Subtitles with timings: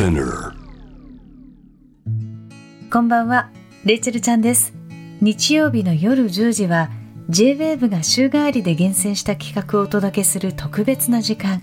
[0.00, 0.54] Spinner
[2.90, 3.50] こんばんは、
[3.84, 4.72] レイチェルちゃんです。
[5.20, 6.88] 日曜日の夜10時は
[7.28, 11.60] J-WAVE が週替わりで厳選した企画をお届けする特別な時間。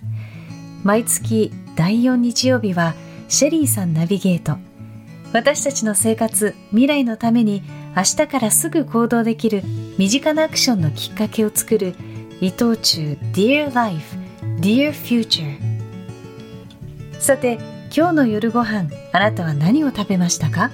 [0.83, 2.93] 毎月第4日曜日は
[3.27, 4.57] シェリーさんナビゲート。
[5.33, 7.63] 私たちの生活、未来のために
[7.95, 9.63] 明日からすぐ行動できる
[9.97, 11.95] 身近なアクションのきっかけを作る
[12.39, 14.15] 伊藤忠 Dear Life,
[14.59, 15.57] Dear Future。
[17.19, 20.71] さて、今日の夜ご飯、あなたは何を食べましたか？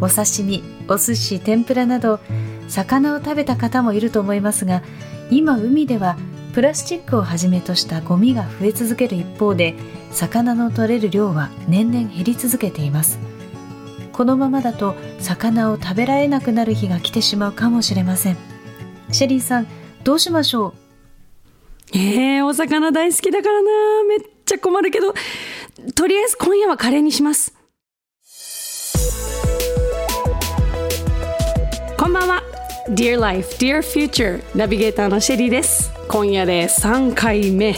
[0.00, 2.20] お刺身、お寿司、天ぷらなど
[2.68, 4.82] 魚を食べた方もいると思いますが
[5.30, 6.16] 今海では
[6.52, 9.74] プラスチックをはじめとしたゴミが増え続ける一方で
[10.10, 13.18] 魚の取れる量は年々減り続けています。
[14.12, 18.36] このままだと魚を食べられなくなる日が来てしまうかもしれません。
[19.10, 19.66] シェリーさん
[20.04, 20.68] どうしましょ
[21.92, 21.98] う？
[21.98, 23.70] えー、お魚大好きだからな
[24.08, 25.14] めっちゃ困るけど
[25.94, 27.52] とりあえず今夜はカレーにします。
[31.98, 32.42] こんばんは。
[32.90, 35.90] Dear Life, Dear Future ナビゲーターのシェリーです。
[36.08, 37.74] 今夜で3回目。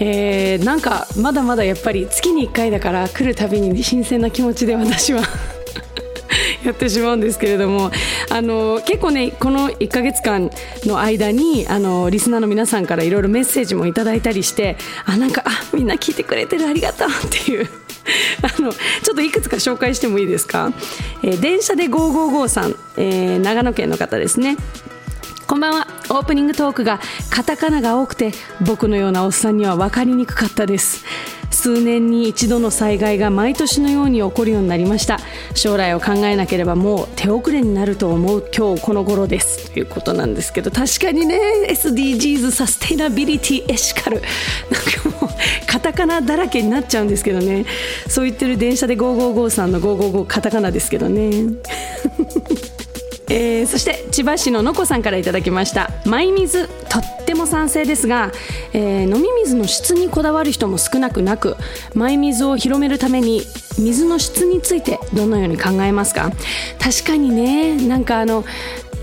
[0.00, 5.22] えー、なんかまだまだやっぱり月に1回だから来るたびに新鮮な気持ちで私は
[6.64, 7.90] やってしまうんですけれども
[8.30, 10.50] あの結構ねこの1か月間
[10.84, 17.68] の間にあのリスナーの皆さんからいろいろメッセージもいただいたりしてあなんかあみんな聞いてくれてるありがとうっていう
[18.42, 20.72] あのちょっといくつか紹介してもいいですか、
[21.22, 24.56] えー、電車で555さん、えー、長野県の方ですね。
[25.46, 25.86] こんばんは。
[26.10, 26.98] オープニングトークが
[27.30, 28.32] カタカナが多くて
[28.66, 31.04] 僕のようなおっさんには分かりにくかったです。
[31.56, 35.18] 数年に一度の災害が毎年のように起こるようになりました。
[35.54, 39.70] 将来を考えなければもう手遅れになると思う今日この頃です。
[39.70, 41.40] ということなんですけど確かにね
[41.70, 44.20] SDGs サステイナビリティエシカル。
[44.20, 45.30] なんかもう
[45.66, 47.64] カタカナだらけになっちゃうんですけどね。
[48.06, 51.32] そう言ってる電車で555さんの555カタカナですけどね。
[53.28, 55.90] えー、そして千葉市ののこさんからいただきました。
[56.04, 58.30] マイ水とっても賛成ですが、
[58.72, 61.56] えー、飲み水の質にこだわる人も少なくなく
[61.94, 63.42] マイ水を広めるために
[63.78, 66.30] 水の質についてどのように考えますか？
[66.78, 68.44] 確かにねなんかあの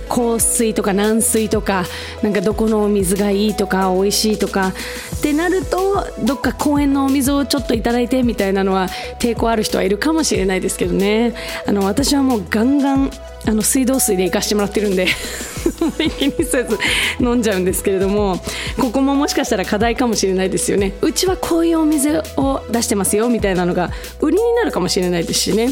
[0.08, 1.86] 硬水とか軟水とか
[2.22, 4.70] なんかどこのお水がいいとか美味しいとか
[5.18, 8.88] ってなるとどっか公園のお水をちょっといただいてみたいなのは
[9.20, 11.34] 抵抗ある人はいるかもしれないですけどね。
[11.68, 13.12] あの私はもうガンガン
[13.46, 15.08] あの水道水で行かしてもらってるんで
[16.18, 16.78] 気にせず
[17.20, 18.42] 飲んじゃうんですけれども
[18.80, 25.70] ここももしかしたら課題かもしれないですよねうちはこういうお店を出してますよみたいなのが売りになるかもしれないですしね。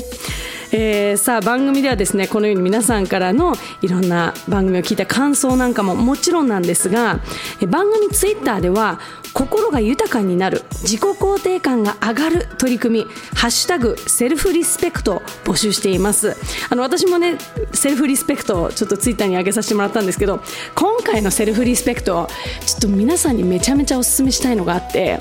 [0.74, 7.20] えー、さあ番組ではですねこのように皆さんからのいろんな番組を聞いた感想なんかももちろんなんですが
[7.68, 9.00] 番組ツイッターでは
[9.34, 16.36] 心が豊かになる自己肯定感が上がる取り組み「ハッシュタグセルフリスペクト」募集しています。
[16.70, 17.38] あの私もね
[17.74, 20.42] セルフリスペクトをちょっとツイッターに上げさせてもらったんですけど
[20.76, 22.30] 今回のセルフリスペクト
[22.66, 25.20] ちょっと皆さんにめちゃめちゃおすすめしたいのがあって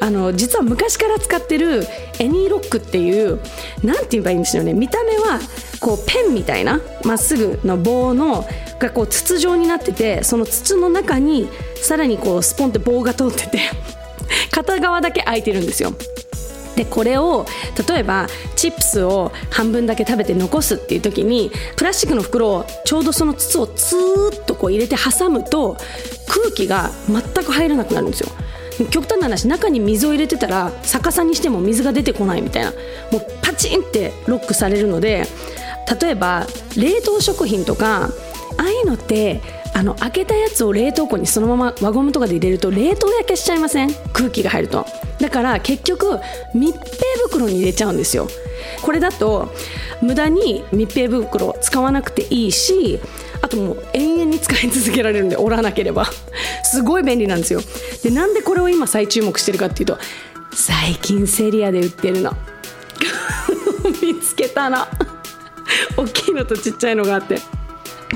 [0.00, 1.86] あの実は昔から使ってる
[2.22, 3.40] エニーロックっていう
[3.82, 4.72] なんて言えばいいんですよね。
[4.72, 5.40] 見た目は
[5.80, 8.46] こうペンみたいなまっすぐの棒の
[8.78, 11.48] がこう筒状になっててその筒の中に
[11.82, 13.60] さらにこうスポンって棒が通ってて
[14.52, 15.92] 片側だけ開いてるんですよ。
[16.76, 17.44] でこれを
[17.86, 25.76] 例えばチップスを半分だけ食べて残すっていう時にプラスチックの袋をちょうどその筒をツーッとこう入れて挟むと
[26.28, 28.30] 空気が全く入らなくなるんですよ。
[28.90, 32.72] 極端な話中に水を入れてたら逆さにしても水が出てこないみたいな。
[33.10, 35.26] もうパチンってロックされるので
[36.00, 36.46] 例えば
[36.76, 38.10] 冷凍食品とかあ
[38.58, 39.40] あいうのって
[39.74, 43.94] あの開けたやつを冷凍庫にそのまま輪ゴムとかで入れると冷凍焼けしちゃいません？
[44.12, 44.86] 空気が入ると。
[45.18, 46.18] だから結局
[46.54, 46.88] 密閉
[47.28, 48.28] 袋に入れちゃうんですよ。
[48.82, 49.52] これだと
[50.00, 53.00] 無駄に密閉袋使わなくていいし
[53.42, 56.06] あともう延々に使い続けられるんで折らなければ。
[56.64, 57.60] すごい便利なんですよ。
[58.02, 59.98] でなんでこれを今再注目してるかっていうと
[60.54, 62.34] 最近セリアで売ってるの。
[64.00, 64.86] 見つけたの。
[65.96, 67.40] 大きいのとちっちゃいのがあって。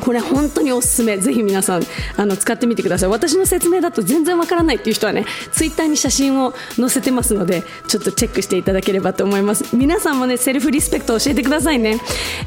[0.01, 1.19] これ本当におすすめ。
[1.19, 1.83] ぜひ皆さん
[2.17, 3.09] あの使ってみてください。
[3.11, 9.77] 私の説明だと全然わからないっていう人はねツイッターに写真を載せてますのでちょっとチェックしていただければと思います。
[9.77, 11.99] 皆さんもねセルフリスペクト教えてくださいね、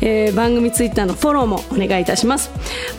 [0.01, 2.49] えー、番組ツイッターのフォローもお願いいたします、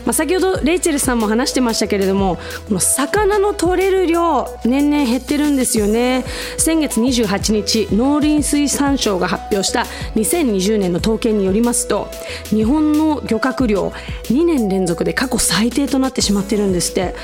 [0.05, 2.37] まあ、先ほどレイチェルさんも話してましたけれども
[2.67, 6.23] この魚の取れる量年々減ってるんですよね。
[6.57, 12.09] 先月28日農林水産省が発表した2020年の統計によりますと
[12.49, 13.87] 日本の漁獲量
[14.25, 17.15] 2 2年連続で過去最低となってしまってるんですって。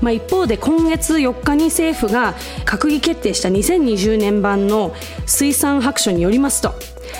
[0.00, 2.34] まあ、一方で今月4日に政府が
[2.66, 6.74] 閣議決定した2020年版の水産白書によりますと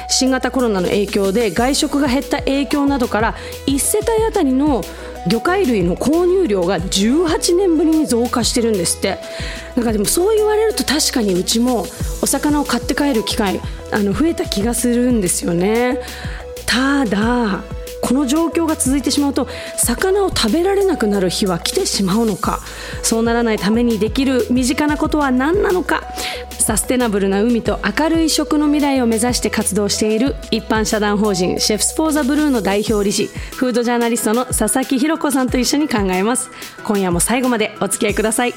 [0.09, 3.35] 新型コロナの影響で外食が減った影響などから
[3.67, 4.83] 1世帯当たりの
[5.29, 9.19] 魚介類の購入量が18年ぶりに増加してるんですって。
[9.77, 11.87] なんかでもそう言われると確かにうちも
[12.23, 13.61] お魚を買って帰る機会
[13.93, 16.01] あの増えた気がするんですよね。
[16.67, 17.63] ただ
[18.05, 19.49] この状況が続いてしまうと
[19.79, 22.61] 魚を食べられなくなる日は来てしまうのか。
[23.03, 26.03] そうならないためにできる身近なことは何なのか。
[26.59, 36.51] サステナブルな海と明るい食の未来を目指して活動している一般社団法人シェフス・フォー・ザ・ブルーの代表理事フードジャーナリストの佐々木弘子さんと一緒に考えます。
[36.85, 38.55] 今夜も最後までお付き合いください。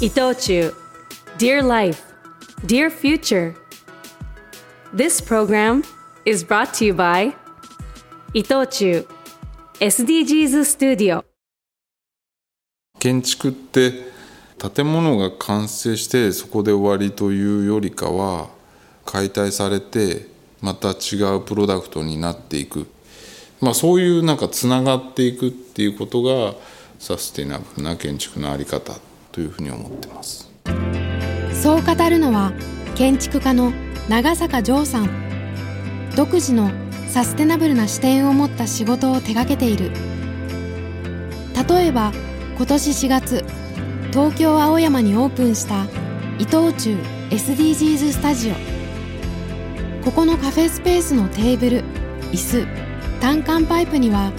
[0.00, 0.74] 伊藤忠。
[1.38, 2.02] Dear Life.
[2.64, 3.54] Dear Future.
[4.92, 5.84] This program
[6.24, 7.32] is brought to you by
[8.34, 9.06] 伊藤忠
[9.78, 11.22] SDGs Studio.
[12.98, 13.92] 建築って
[14.58, 18.48] 建物が完成してそこで終わりというよりかは
[19.06, 20.26] 解体されて
[20.60, 22.88] また違うプロダクトになっていく、
[23.60, 26.54] まあ、そういうなんかつながっていくっていうことが
[26.98, 28.94] サステナブルな建築の在り方
[29.30, 30.50] というふうに思ってます。
[31.62, 32.52] そう語るのは
[32.96, 33.72] 建築家の
[34.10, 35.08] 長坂城さん。
[36.16, 36.72] 独自の
[37.06, 39.92] サステナブルな視点を持った仕事を手掛けている。
[41.68, 42.10] 例えば
[42.56, 43.44] 今年4月
[44.10, 45.84] 東京青山にオープンした
[46.40, 46.98] 伊藤忠
[47.30, 48.54] SDGs スタジオ。
[50.04, 51.84] ここのカフェスペースのテーブル
[52.32, 52.66] 椅子
[53.20, 54.32] 単管パイプには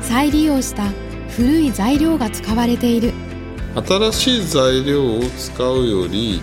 [0.00, 0.84] 再利用した
[1.30, 3.12] 古い材料が使われている。
[3.74, 6.40] 新しい材料を使うより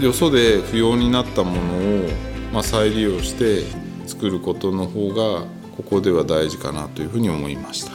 [0.00, 2.08] よそで不要になったものを、
[2.52, 3.62] まあ、再利用して
[4.06, 5.46] 作ることの方が
[5.76, 7.92] ここでは大事かなというふうに思いました。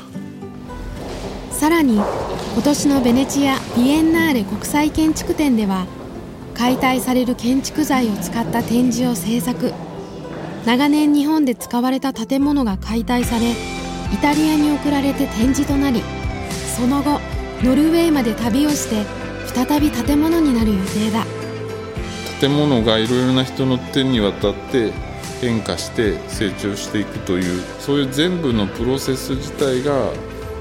[1.52, 5.88] さらに今年のベネチア・ビエンナーレ国際建築展では
[6.54, 9.74] 解体される建築材を使った展示を制作。
[10.66, 16.02] 長年日本で使われた建物が解体されイタリアに送られて展示となり
[16.76, 17.20] その後
[17.64, 19.06] ノルウェーまで旅をして
[19.48, 21.39] 再び建物になる予定だ。
[22.40, 24.92] 建物がいろいろな人の手に渡って
[25.42, 29.94] 変化して成長していくというそういう全部のプロセス自体が、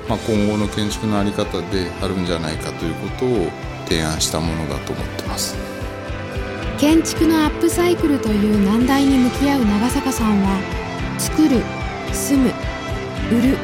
[0.09, 3.51] まあ、今後の建築の在り方であるんじゃないかということを
[3.89, 5.57] 提案したものだと思ってます。
[6.79, 10.61] 建築のアップサイクルという難題に向き合う長坂さんは
[11.19, 11.61] 作る
[12.13, 12.53] 住む
[13.37, 13.57] 売る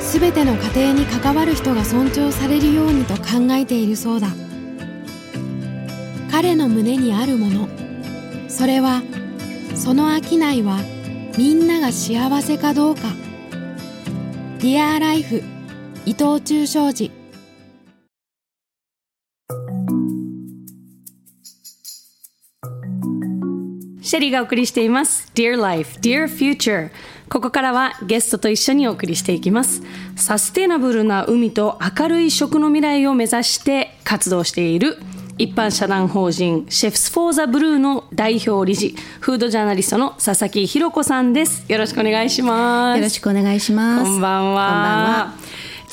[0.00, 4.28] 全ての家庭に関わる人が尊重されるようにと考えているそうだ。
[6.42, 7.68] 彼の胸にあるもの。
[8.48, 9.02] それは
[9.74, 10.78] その商いは
[11.36, 13.02] みんなが幸せかどうか。
[14.58, 15.42] Dear Life
[16.06, 17.10] 伊藤忠商事。
[24.00, 25.30] シェリーがお送りしています。
[25.34, 26.88] Dear Life, Dear Future
[27.28, 29.82] ここからはゲストと一緒にお送りしていきます。
[30.16, 34.96] サステナブルな海と明るい食の未来を目指して活動している
[35.40, 41.64] 一般社団法人シェフス・フォー・ザ・ブルーの代表理事フードジャーナリストの佐々木弘子さんです。
[41.66, 42.98] よろしくお願いします。
[42.98, 44.04] よろしくお願いします。
[44.04, 44.68] こんばんは。
[44.68, 45.34] こんばんは。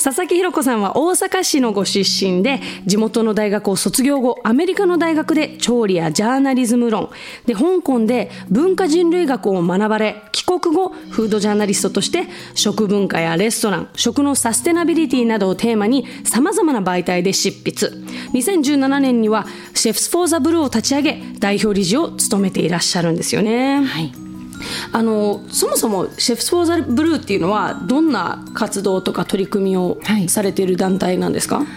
[0.03, 7.09] 佐々木弘子さんは大阪市のご出身で地元の大学を卒業後アメリカの大学で調理やジャーナリズム論。
[7.45, 12.23] で香港で文化人類学を学ばれ帰国後フードジャーナリストとして
[12.55, 17.87] 食文化やレストラン食のサステナビリティなどをテーマにさまざまな媒体で執筆。
[18.33, 23.83] 2017年には Chefs for the Blue を立ち上げ代表理事を務めていらっしゃるんですよね。
[23.83, 24.13] はい。
[24.93, 30.29] あのそもそも Chefs for the Blue っていうのはどんな活動とか取り組みをはい。
[30.29, 31.67] されている団体なんですか、はい、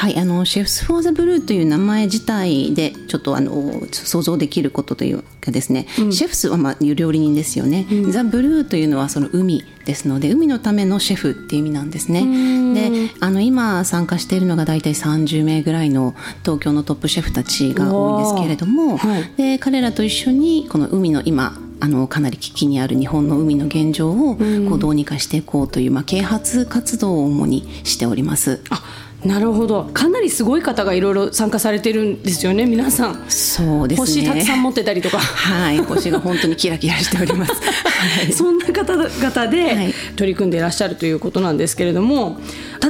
[0.00, 12.22] あの Chefs for the Blue という名前自体でちょっとあの想像できることというかですね、シェフスはまあ料理人ですよね、 the Blue というのはその海ですので海のためのシェフっていう意味なんですね。
[12.74, 19.32] であの今参加しているのが大体30名ぐらいの東京のトップシェフたちが多いんですけれども、はい。
[19.36, 24.36] で彼らと一緒にこの海の今あのかなり危機にある日本の海の現状を
[24.68, 28.60] こうどうにかしていこうという、まあ、啓発活動を主にしております。
[28.70, 28.82] あ
[29.24, 29.84] なるほど。
[29.92, 33.24] かなりすごい方がいろいろ参加されてるんですよね皆さん。
[33.28, 34.06] そうですね。
[34.06, 35.18] 星たくさん持ってたりとか。
[35.18, 37.52] はい、星が本当にキラキラしております。
[37.52, 38.32] はい。
[38.32, 39.94] そんな方々はでい。
[40.14, 42.38] 取り組んでいらっしゃるということなんですけれども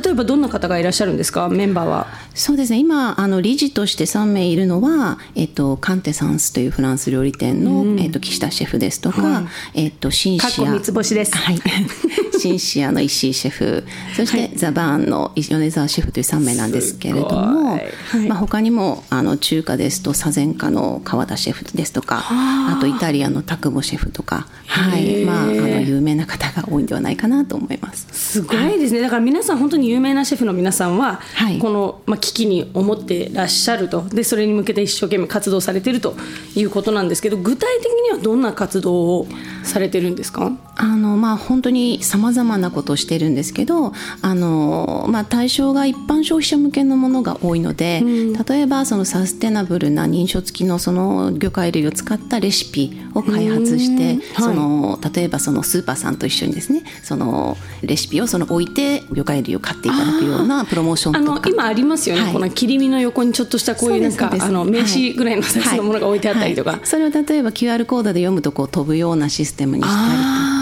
[0.02, 1.49] 例えばどんな方がいらっしゃるんですか？
[1.49, 2.06] メンバーは。
[2.35, 2.78] そうですね。
[2.78, 9.40] 今あの理事として3名いるのは、えっと、カンテサンスというフランス料理店の、うん、えっと、岸田シェフですとか、は
[9.75, 10.70] い、えっと、シンシア。
[10.70, 11.58] 三つ星です、はい、
[12.38, 13.82] シンシアの石井シェフ。
[14.14, 22.78] そして、はい、ザ・バーンの米沢シェフという3名なんですけれども、はい、まあ、他にもあの中華ですと左前科の川田シェフですとかあ。
[22.80, 25.25] とイタリアの田久保シェフとか、はい。
[25.25, 28.06] まあ、あの有名な方が多いんではないかなと思います。
[28.12, 31.20] すごいですね、だから皆さん本当に有名なシェフの皆さんは、
[31.61, 34.04] この、まあ、危機に思ってらっしゃると。
[34.08, 36.16] でそれに向けて一生懸命活動されていると
[36.54, 39.28] いうことなんですけど具体的にはどんな活動を
[39.68, 40.52] されてるんですか？
[40.76, 61.48] あの、まあ、本当にさまざまなことをしてるんですけどあの、まあ、対象が一般消費者向けのものが多いので、うん、例えばそのサステナブルな認証付きのその魚介類を使ったレシピを開発して、その例えばそのスーパーさんと一緒にですねそのレシピをその置いて魚介類を買っていただくようなプロモーションとか。
[61.48, 66.78] 今ありますよね、はい、この切り身の横にちょっとしたこういうなんかあの名刺ぐらいのサイズのものが置いてあったりとか、はい。
[66.80, 70.18] はい、それを例えば QR コードで読むとこう飛ぶようなシステムにしたり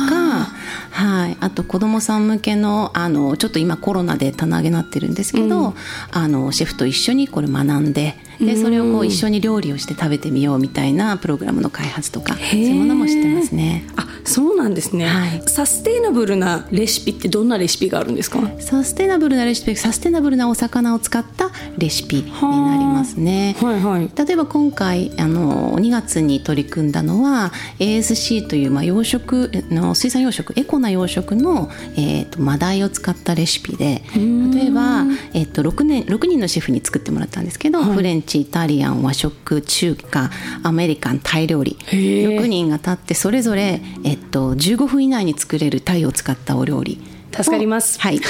[0.08, 0.55] とか
[0.90, 5.74] はい、あと子どもさん向けのあのちょっと今コロナで棚上げになってるんですけど、うん、
[6.10, 13.86] あのシェフと一緒にこれ学んででそれをこう一緒に料理をして食べてみようみたいなプログラムの開発とかそういうものもしてますね。
[13.96, 18.40] あそうなんですね、はい、サステイナブルなレシピってどんなレシピがあるんですか？
[18.58, 23.56] サステイナブルなレシピサステイナブルなお魚を使ったレシピになりますね。
[23.60, 40.30] はいはい、例えば今回あの2月に取り組んだのは ASC という、まあ、養殖の水産養殖エコな養殖の、えーと、マダイを使ったレシピで例えば、えーと、6, 年6人のシェフに作ってもらったんですけど、はい、フレンチイタリアン和食中華
[40.62, 41.76] アメリカンタイ料理。
[41.90, 47.00] 6人が立ってそれぞれ、えっと、15分以内に作れるタイを使ったお料理。
[47.32, 48.00] 助かります。
[48.00, 48.20] はい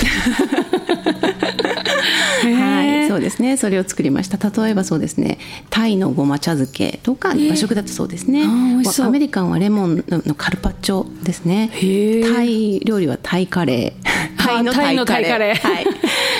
[2.43, 3.57] はい、そうですね。
[3.57, 4.39] それを作りました。
[4.63, 5.39] 例えばそうですね。
[5.71, 8.45] タイのごま茶漬けとか和食だとそうですね。
[8.45, 11.71] アメリカンはレモンのカルパッチョですね。
[11.73, 14.27] タイ料理は タイカレー。
[14.47, 15.87] タイのタイカレー、はい、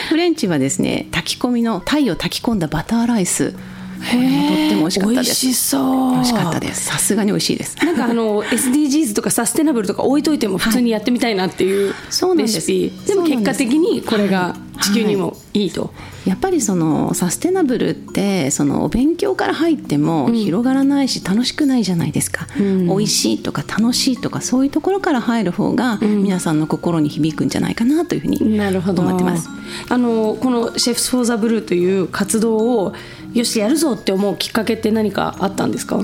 [0.09, 3.55] フレンチはですね炊き込みのタイを炊き込んだバターライス
[3.97, 5.47] とっても美味しかったです。
[5.47, 6.13] 美味しそう。
[6.13, 6.85] 美味しかったです。
[6.85, 7.77] さすがに美味しいです。
[7.85, 11.95] なんかあの SDGs とかサステナブルとか置いといても普通にやってみたいなっていう
[12.37, 12.93] レシピ。
[13.07, 15.93] でも結果的にこれが地球にもいいと。
[16.27, 29.49] やっぱりそのサステナブルってそのお勉強から入っても広がらないし楽しくないじゃないですか、うん、美味しいとか楽しいとかそういうところから入る方が皆さんの心に響くんじゃないかなというふうに思ってます。
[29.89, 32.93] あのこのシェフスフォーザブルーという活動を
[33.39, 36.01] よしやるぞって思うきっかけって何かあったんですか？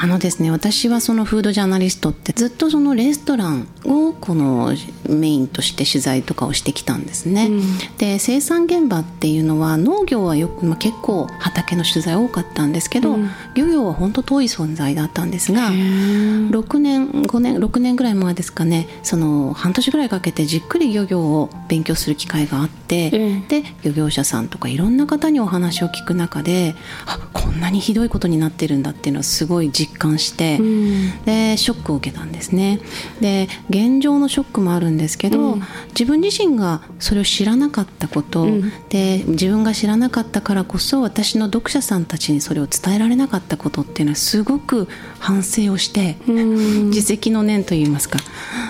[0.00, 4.72] あのですね私はそのフードジャーナリストってずっとそのレストランをこの
[5.08, 7.62] メインとして取材とかをしてきたんですね、うん、
[7.98, 26.76] で生産現場っていうのは農業はよく、まあ、結構畑の取材多かったんですけど、うん、漁業は本当遠い存在だったんですが6年5年6年ぐらい前ですかねその半年ぐらいかけてじっくり漁業を勉強する機会があって、うん、で漁業者さんとかいろんな方にお話を聞く中で
[27.06, 32.80] あこんなにひどいことになってるんだっていうのはすごい実感して、うん、でショックを受けたんですね。
[33.20, 48.18] で現状のショックもあるんですけど、うん、自分自身がそれを知らなかったこと、うん、で自分が知らなかったからこそ私の読者さんたちにそれを伝えられなかったことっていうのはすごく反省をして、自責の念といいますか。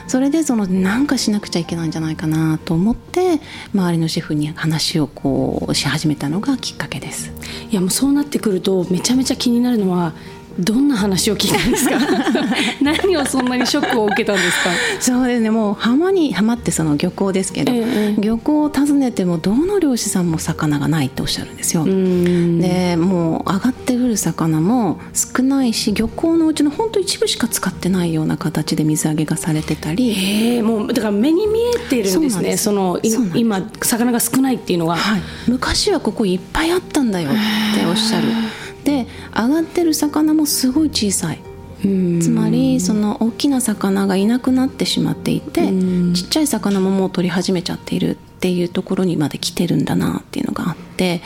[0.07, 3.41] それでその何かしなくちゃいけないんじゃないかなと思って
[3.75, 7.33] 周りのシェフに話をこうし始めたのがきっかけです。
[7.71, 10.15] いやもうそうなってくるとめちゃめちゃ気になるのは
[10.59, 11.99] どんな話を聞いたんですか？
[12.83, 14.71] 何をそんなにショックを受けたんですか？
[15.00, 15.50] そうですね。
[15.50, 21.85] もう浜に浜ってその漁港ですけど、ええ、漁港を訪ねてもどの漁師さんも魚がないっておっしゃるんですよ。
[21.85, 30.15] でもう上がってくる魚も少ないし漁港のうちの本当一部しか使ってないような形で水揚げがされてたり。
[30.57, 32.57] えもうだから目に見えてるんですね。
[32.57, 32.99] その
[33.35, 37.33] 今魚が少ないっていうのは、はい、昔はここいっぱいあったんだよっ
[37.79, 38.27] ておっしゃる
[38.88, 41.40] で上がってる魚もすごい小さい。
[41.80, 45.68] つまりその大きな魚がいなくなってしまっていて
[46.12, 51.23] ちっちゃい魚ももう取り始めちゃっているっていうところにまで来てるんだなっていうのがあって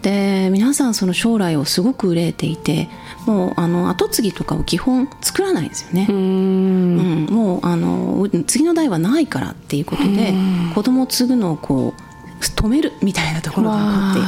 [0.00, 2.88] で皆さんその将来をすごく憂えていて
[3.26, 6.06] もうあの後継ぎとかを基本作らないですよね。
[6.08, 10.32] うん、もうあの次の代はないからっていうことで
[10.74, 12.10] 子供を継ぐのをこう
[12.42, 14.20] 止めるみたいなところがあって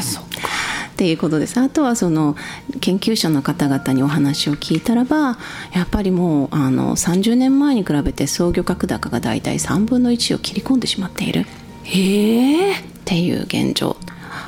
[1.02, 1.58] っていうことです。
[1.58, 2.36] あとはその
[2.80, 5.36] 研究者の方々にお話を聞いたらば
[5.72, 11.44] やっぱりもうあの30年前に比べて創業額高が大体3分の1を切り込んでしまっている。
[11.82, 13.96] へえっていう現状。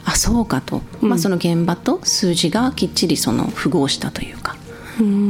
[0.04, 4.56] あそうかと、まあ、その現場と数字がきっちりその符合したというか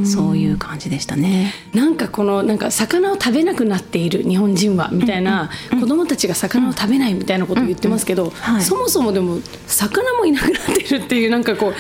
[0.05, 1.53] そういう感じでしたね。
[1.73, 8.63] なんかこのなんか魚を食べなくなっている日本人はみたいな、子供たちが魚を食べないみたいなことを言ってますけど、はい。
[8.63, 11.75] そもそもでも魚もいなくなってるっていうなんかこう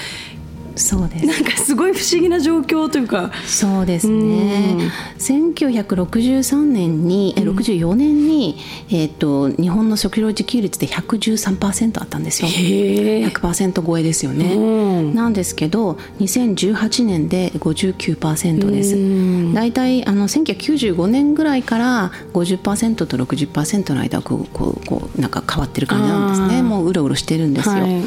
[0.77, 1.27] そうです。
[1.27, 3.31] なんかすごい不思議な状況というか。
[3.47, 4.77] そうですね。
[5.19, 8.57] 1963年に、え64年に、
[8.91, 12.49] えっ、と日本の食料自給率で113%あったんですよ。
[12.49, 13.27] へえ。
[13.27, 15.15] 100%超えですよね、うん。
[15.15, 19.55] なんですけど2018年で59%です。
[19.55, 26.63] 大体あの1995年ぐらいから50%と60%の間こうこうこうなんか変わってる感じなんですね。
[26.63, 28.03] もううろうろしてるんですよ、はい。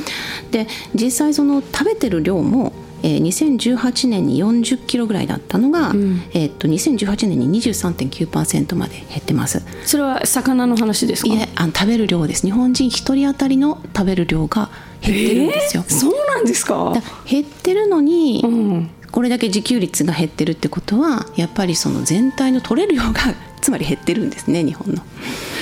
[0.51, 2.56] で実際その食べてる量も
[3.03, 5.91] えー2018年に40キロぐらいだったのが、
[6.33, 9.61] えーっと2018年に23.9%まで減ってます。
[9.85, 11.29] それは魚の話ですか？
[11.29, 12.45] いえあの食べる量です。
[12.45, 14.69] 日本人一人当たりの食べる量が
[15.01, 15.93] 減ってるんですよ、えー？
[15.95, 16.93] そうなんですか？
[16.95, 18.89] だ減ってるのに、うん。
[19.11, 23.13] これだけ自給率が減ってるってことはやっぱりその全体の取れる量が
[23.61, 25.01] つまり減ってるんですね日本の。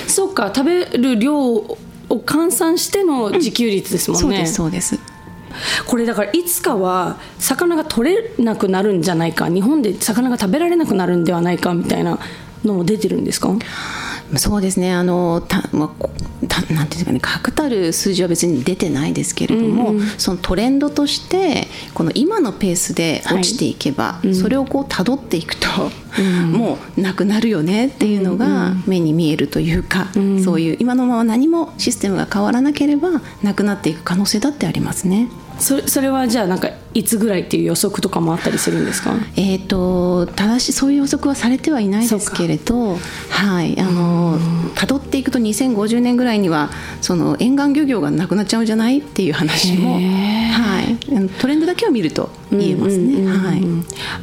[0.08, 1.78] そうか食べる量を
[2.10, 5.00] 換算しての自給率ですもんね、そうですそうです
[5.86, 12.20] これだからいつかは魚が取れなくなるんじゃないか日本で魚が食べられなくなるんではないかみたいな
[12.64, 13.50] のも出てるんですか？
[14.38, 14.92] そうですね。
[14.92, 16.10] あのた、まあこ
[16.48, 25.68] たなんていうかね確たる数字は別に出てないですけれども、そのトレンドとしてこの今のペースで落ちていけば、それをこう辿っていくと、
[26.52, 30.08] もうなくなるよねっていうのが目に見えるというか、
[30.44, 35.30] そういう今のまま何もシステムが変わらなければなくなっていく可能性だってありますね。
[35.60, 39.14] それそれはじゃあなんかいつぐらいっていう予測とかもあったりするんですか？
[39.36, 42.98] えー、と正しいそういう予測はされてはいないですけれど、
[43.30, 44.38] はい、あの
[44.76, 46.70] 辿っていくと2050年ぐらいには
[47.02, 50.00] その沿岸漁業がなくなっちゃうんじゃないっていう話も、は
[50.82, 53.26] い、トレンドだけを見ると言えますね。
[53.28, 53.62] はい。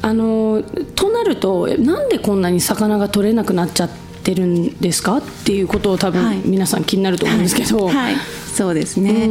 [0.02, 0.62] あの
[0.94, 3.90] となるとなんでこんなに魚が取れなくなっちゃっ
[4.22, 5.18] てるんですか？
[5.18, 6.38] っていうことを多はい。
[6.38, 8.14] 分皆さん気になると思うんですけど、はい、
[8.52, 9.30] そうですね、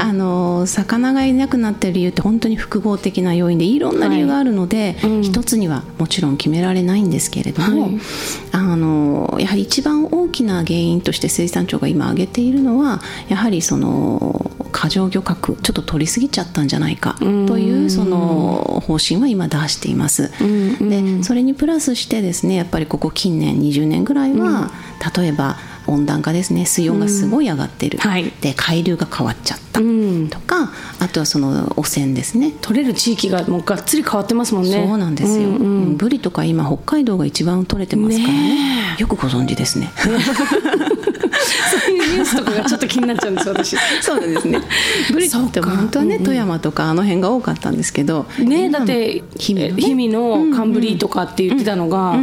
[0.00, 7.98] あの魚がいなくなってる理由って本当に複合的な要因でいろんな理由があるので、一つにはもちろん決められないんですけれども、はい。
[8.52, 20.30] あのやはり一番大きな原因として水産庁が今挙げているのはやはりその過剰漁獲ちょっと取りすぎちゃったんじゃないかというその方針は今出しています。
[20.80, 24.70] でそれにプラスしてですねやっぱりここ近年20年ぐらいは、
[25.16, 26.66] 例えば温暖化ですね。
[26.66, 28.32] 水温がすごい上がってる、はい。
[28.40, 29.80] で海流が変わっちゃった。
[29.80, 30.28] うん。
[30.28, 32.52] とかあとはその汚染ですね。
[32.60, 34.72] 取れる地域がもうがっつり変わってますもんね。
[34.86, 35.96] そうなんですよ、うんうん。
[35.96, 38.96] ブリとか今北海道が一番取れてますからね。
[38.98, 39.90] よくご存知ですね
[41.90, 43.76] いうニュースとかがちょっと気になっちゃうんです私。
[44.00, 44.60] そうなんですね。
[45.12, 49.82] ブリって本当はね、富山とかあの辺が多かったんですけどねだって氷見のね。
[49.82, 52.16] 氷見の寒ブリとかって言ってたのが、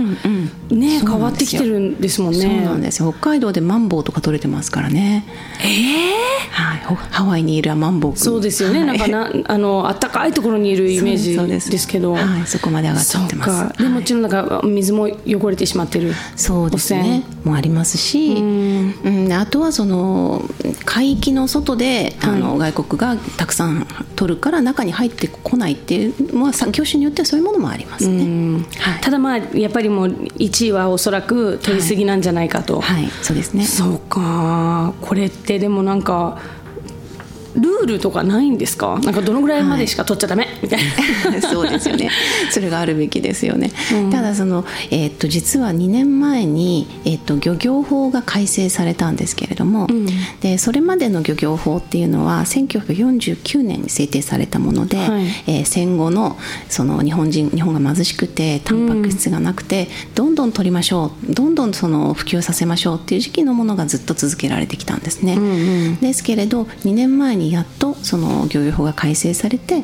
[0.69, 2.39] ねそう変わってきてるんですもんね。
[2.41, 3.11] そうなんですよ。
[3.11, 5.25] 北海道でマンボウとか取れてますからね。
[5.63, 6.13] ええ
[6.51, 6.79] はい。
[6.85, 8.87] ほハワイにいるマンボウ君そうですよね、はい。
[8.87, 11.37] なんかなあの暖かいところにいるイメージ
[11.71, 12.13] ですけど。
[12.13, 13.81] はい、そこまで上がっちゃってます。
[13.81, 16.13] でもちろんなんか水も汚れてしまってる。
[16.35, 17.23] そうですね。
[17.43, 19.33] もありますし、うん。
[19.33, 20.41] あとはその
[20.83, 23.85] 海域の外で、あの外国がたくさん
[24.15, 28.65] 取るから中に入ってこないっていう、まあ、さ業種によってはそういうものもありますね。
[28.79, 29.01] はい。
[29.01, 33.63] ただまあやっぱりもう1位はおそらく取りすぎなんじゃないかと、はい、そうですね。
[33.65, 34.95] そうか。
[35.01, 36.39] これってでもなんか
[37.55, 38.99] ルールとかないんですか？
[39.03, 40.79] なんかどのぐらいまでしか取っちゃダメ、みたい
[41.31, 41.41] な。
[41.49, 42.09] そうですよね。
[42.51, 43.71] それがあるべきですよね。
[44.11, 49.87] ただそのえーっと実は2年前にえーっと漁業法が改正されたんですけれども、
[50.41, 55.25] でそれまでの漁業法っていうのは1949年に制定されたもので、はい。
[55.47, 56.37] えー戦後の
[56.69, 65.37] その日本人日本が貧しくてタンパク質がなくて、どんどん取りましょうどんどんその普及させましょうっていう時期のものがずっと続けられてきたんですね。
[66.01, 69.83] ですけれど2年前にやっとその漁業法が改正されて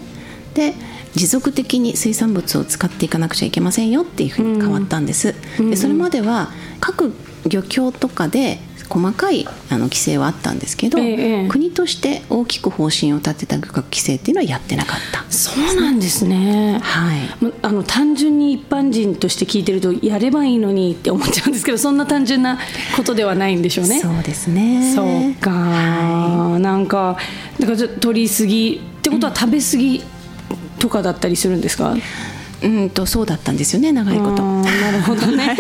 [0.53, 0.73] で
[1.15, 5.35] 持続的に水産物を使っていかなくちゃいけませんよっていうふうに変わったんです。
[5.59, 7.13] でそれまでは各
[7.47, 8.59] 漁協とかで
[8.89, 15.23] 細かいあの規制はあったんですけど、ええ国として大きく方針を立てた漁獲規制っていうのはやってなかった。
[15.31, 22.57] そうなんですねはいまあの単純に一般人として聞いてるとやればいいのにって思っちゃうんですけど そんな単純な
[22.95, 23.99] ことではないんでしょうね。
[23.99, 24.93] そうですね。
[24.95, 25.51] そうか、
[26.59, 27.17] なんか
[27.59, 30.03] だからちょっと取りすぎってことは食べ過ぎ
[30.79, 31.95] とかだったりするんですか、
[32.63, 34.43] うんとそうだったんですよね長いこと。
[34.63, 35.55] なるほどね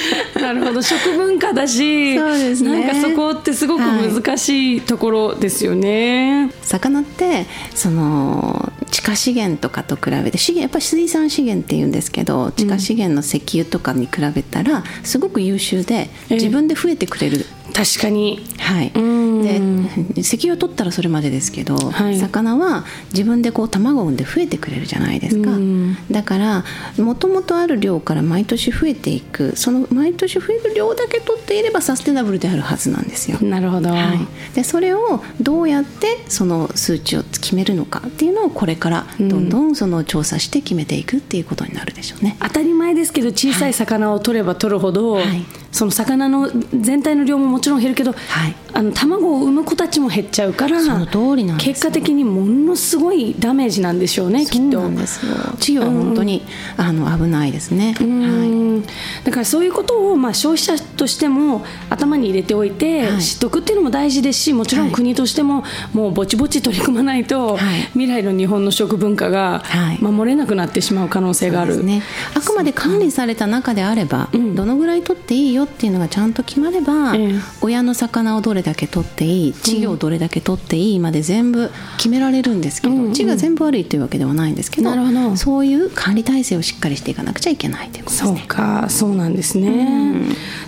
[0.40, 2.86] なるほど食文化だしそうですね。
[2.86, 16.34] なんかそこってすごく難しいところですよね、魚ってその地下資源とかと比べて資源やっぱり水産資源っていうんですけど地下資源の石油とかに比べたらすごく優秀でええ。
[16.34, 17.46] 自分で増えてくれる。
[17.74, 18.46] 確かに。
[18.58, 22.18] はい、で石油を取ったらそれまでですけど、はい。
[22.18, 25.96] 魚は自分でこう卵を産んで増えてくれるじゃないですか、うん。
[26.10, 26.64] だから
[26.98, 29.56] もともとある量から毎年増えていく。
[29.56, 33.38] その毎年増える量だけ取っていればサステナブルであるはずなんですよ。
[33.40, 42.36] なるほど、はい、でそれをどうやってその数値を決めるのかっていうのをこれからどんどんその調査して決めていくっていうことになるでしょうね。
[42.40, 43.72] 当たり前ですけど小さい。
[43.72, 48.54] 魚を取れば取るほど、はいその魚の全体の量ももちろん減るけど、はい。
[48.74, 51.72] あの卵を産む子たちも減っちゃうからその通りなんですよ。
[51.74, 54.80] 結果的にものすごいダメージなんでしょうねきっと。
[54.82, 56.42] 稚魚は本当に、
[56.76, 57.94] あの危ないですね。
[58.00, 58.48] うはい。
[58.48, 58.82] ん
[59.24, 63.22] だからそういうことをまあ消費者としても頭に入れておいてはい。
[63.22, 67.82] 知っとくっていうのも大事ですしもちろんはい国としてももうぼちぼち取り組まないとはい。
[67.92, 69.98] 未来の日本の食文化がはい。
[70.02, 71.82] 守れなくなってしまう可能性がある。
[71.84, 72.02] ね、
[72.34, 77.34] あくまで管理された中であれば、どのぐらい取っていいよっていうのがちゃんと決まれば、ええ。
[77.60, 83.10] 親の魚をどれだけ取っていい稚魚をどれだけ取っていいまで全部決められるんですけど、うんうん。
[83.10, 85.36] 稚魚が全部悪いというわけではないんですけどど。
[85.36, 88.44] そういう管理体制をしっかりしていかなくちゃいけないということですそうね。
[88.46, 90.14] かそうなんですね、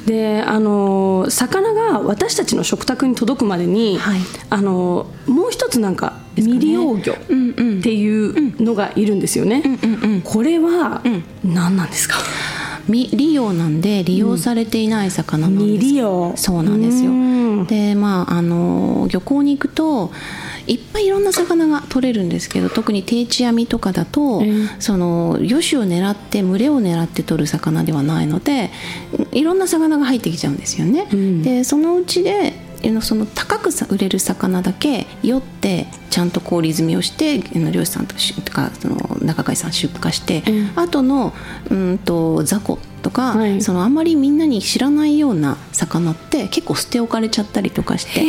[0.06, 4.20] であの魚が私たちの食卓に届くまでに、はい。
[4.50, 7.78] あのもう一つなんか未利用魚うんうん。
[7.80, 11.02] っていうのがいるんですよね、うんうんこれは
[11.44, 12.16] 何なんですか、
[12.86, 16.32] 未利用なんで利用されていない魚なんです、未利用。
[16.36, 17.10] そうなんですよ。
[17.10, 17.66] うん。
[17.66, 20.10] でまああの漁港に行くと
[20.66, 24.52] いっぱいいろんな魚が取れるんですけど特に定置網とかだと、ええ。
[24.78, 28.70] その魚種を狙って群れを狙って取る魚ではないので
[29.32, 31.06] いろんな魚が入ってきちゃうんですよね。
[31.14, 31.42] ん。
[31.42, 32.63] でそのうちで
[33.00, 38.14] その高くさ売れる魚だけ酔ってちゃんと氷積みをして漁師さんと
[38.52, 40.78] かその仲買さん出荷して、うん。
[40.78, 41.32] あとの
[41.70, 43.60] うんと雑魚とか、はい。
[43.62, 48.20] そのあんまりみんなに知らないような魚って結構捨て置かれちゃったりとかして、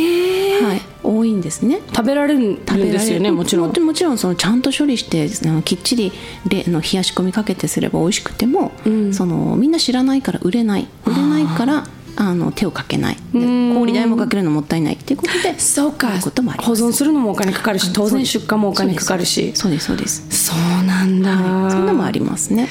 [0.64, 1.80] はい、多いんですね。
[1.94, 6.12] 食べられるんですよねもちろんもちろんそのちゃんと処理してあのきっちり
[6.48, 9.14] れあの冷やし込みかけてすれば美味しくても、うん。
[9.14, 10.88] そのみんな知らないから売れない。
[11.04, 13.16] 売れないからあの手をかけない。
[13.32, 16.08] 氷代もかけるのもったいないっていうことでそうか。
[16.08, 19.52] 保存するのもお金かかるし当然出荷もお金かかるし。
[19.54, 21.36] そうですそうですそうなんだ、
[21.70, 22.68] そういうのもありますね。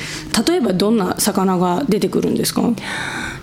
[0.47, 2.61] 例えばどんな魚が出てくるんですか？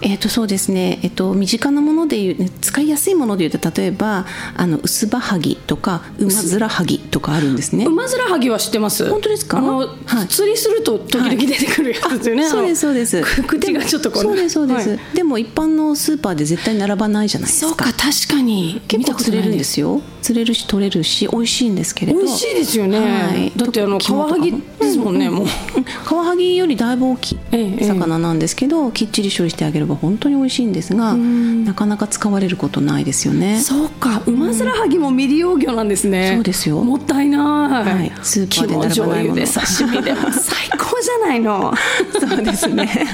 [0.05, 7.85] えー、とそうですね、えっと身近なものでいう使いやすいものでいうと例えばあの薄葉はぎとかウマヅラハギとかあるんですね。
[7.85, 9.09] ウマヅラハギは知ってます？
[9.09, 9.59] 本当ですか？
[9.59, 10.29] あの、はい。
[10.29, 13.23] 釣りすると時々出てくるやつですよね、あそうですそうです。
[13.23, 14.99] く口がちょっとこうそうですそうです、はい。
[15.15, 17.69] でも一般のスーパーで絶対並ばないじゃないですか。
[17.69, 18.81] そうか確かに。
[18.89, 19.83] 結構釣れるんですよ。
[19.83, 22.21] よ釣れるし取れるし美味しいんですけれど。
[22.21, 23.53] 美味しいですよね、はい。
[23.57, 25.85] だってあのカワハギですもんね、もううん。
[26.05, 33.61] カワ ハギよりだいぶ大きいええ魚なんですけど、きっちり処理してあげれば本当に美味しいんですがなかなか使われることないですよね。
[33.61, 34.23] そうか。
[34.27, 36.83] ウマヅラハギも未利用魚なんですね、そうですよ。
[36.83, 38.13] もったいない、はい。
[38.23, 39.35] スーパーで並ばないもの。
[39.37, 40.15] で刺身で。
[40.15, 41.75] も 最高じゃないの。
[42.21, 43.07] そうですね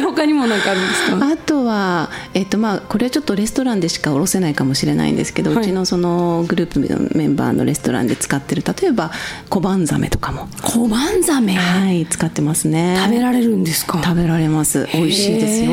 [0.00, 1.28] え他にも何かあるんですか？
[1.28, 5.60] あとは、えっとまあ、これはちょっとレストランでしか卸せないかもしれないんですけど、はい。
[5.60, 9.10] うちのそのグループのメンバーのレストランで使ってる例えば
[9.48, 11.54] 小判ザメとかも、小判ザメ？
[11.54, 12.96] はい、使ってますね。
[12.98, 14.00] 食べられるんですか？
[14.02, 14.88] 食べられます。
[14.92, 15.72] 美味しいですよ。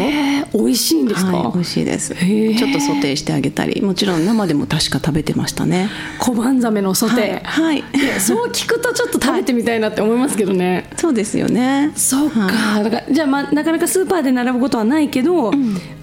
[0.54, 2.16] 美味しいんですか、はい、美味しいです。
[2.16, 2.66] ちー。
[2.66, 3.82] ょっとソテーしてあげたり。
[3.82, 5.90] もちろん生でも確か食べてましたね。
[6.20, 8.20] 小判ザメのソテー、はい、はい。
[8.20, 11.92] そう聞くとちょっと食べてみたいなって思いますけどね、 そうですよね。
[11.96, 15.52] そうか、はだからじゃあ、まあ、なかなかスーパーで並ぶことはないけど、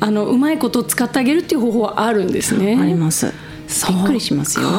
[0.00, 2.79] あのうまいことを使ってあげるっていう方法はあるんですね。
[2.81, 3.33] あります。
[3.68, 3.96] そう。
[3.96, 4.66] びっくりしますよ。
[4.66, 4.70] へう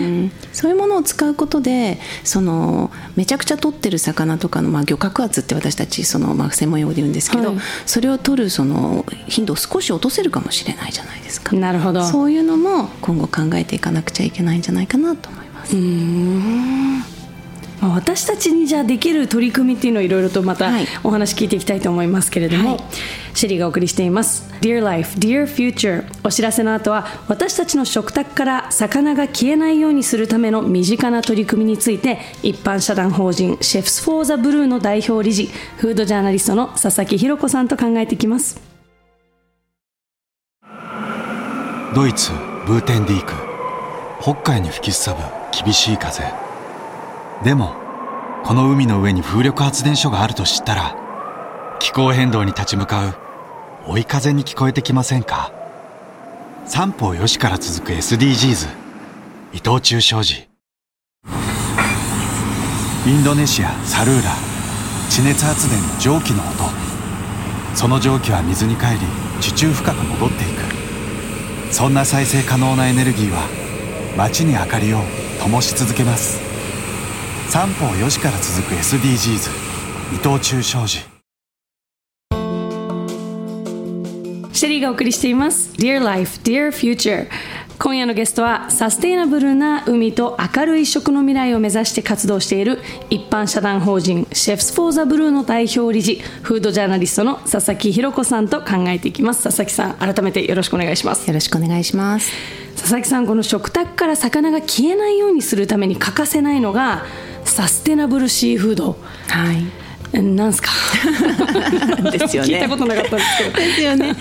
[0.00, 0.04] ん
[0.52, 7.58] そういうものを使うことでそのめちゃくちゃ取ってる魚とかの、まあ、漁獲圧って私たちその、まあ、専門用語で言うんですけど、はい。
[7.86, 11.54] それを取るその頻度を少し落とせるかもしれないじゃないですか。
[11.56, 12.04] なるほど。
[12.04, 17.13] そういうのも今後考えていかなくちゃいけないんじゃないかなと思います。
[17.84, 20.86] まあ私たちにじゃあできる取り組みっていうのをいろいろとまたはい。
[21.02, 22.80] お話聞いていきたいと思いますけれども、はい。
[23.34, 24.50] シェリーがお送りしています。
[24.62, 38.62] Dear Life, Dear Future お知らせの後は私たちの食卓から魚が消えないようにするための身近な取り組みについて一般社団法人 Chefs for the Blue の代表理事フードジャーナリストの佐々木ひろ子さんと考えていきます。
[41.94, 42.32] ドイツ
[42.66, 43.34] ブーテンディーク。
[44.22, 45.20] 北海に吹きすさぶ
[45.64, 46.43] 厳しい風
[47.42, 47.74] でも
[48.44, 50.96] この海の上に風力発電所があると知ったら
[51.80, 53.14] 気候変動に立ち向かう
[53.86, 55.52] 追い風に聞こえてきませんか？
[56.64, 58.68] 三方よしから続く SDGs
[59.52, 60.48] 伊藤忠商事。
[63.06, 64.30] インドネシアサルーラ
[65.10, 66.64] 地熱発電の蒸気の音。
[67.74, 68.98] その蒸気は水に帰り
[69.42, 71.74] 地中深く戻っていく。
[71.74, 73.46] そんな再生可能なエネルギーは
[74.16, 75.00] 街に明かりを
[75.42, 76.53] 灯し続けます。
[77.48, 79.50] 三方よしから続く SDGs
[80.12, 80.98] 伊藤忠商事。
[84.52, 85.72] シェリーがお送りしています。
[85.74, 87.28] Dear Life, Dear Future
[87.78, 92.80] 今夜のゲストはサステイナブルな海と明るい食の未来を目指して活動している
[93.10, 99.44] 一般社団法人シェフス・フォー・ザ・ブルーの代表理事フードジャーナリストの佐々木弘子さんと考えていきます。
[99.44, 101.26] 佐々木さん改めてよろしくお願いします。
[101.26, 102.32] よろしくお願いします。
[102.76, 107.04] 佐々木さんこの食卓から魚が消えないようにするために欠かせないのが
[107.44, 108.96] サステナブルシーフード。
[109.28, 109.83] はい。
[110.22, 110.70] なんすか？
[112.10, 112.54] ですよね。
[112.54, 113.56] 聞いたことなかったんですけど。
[113.56, 114.14] ですよね。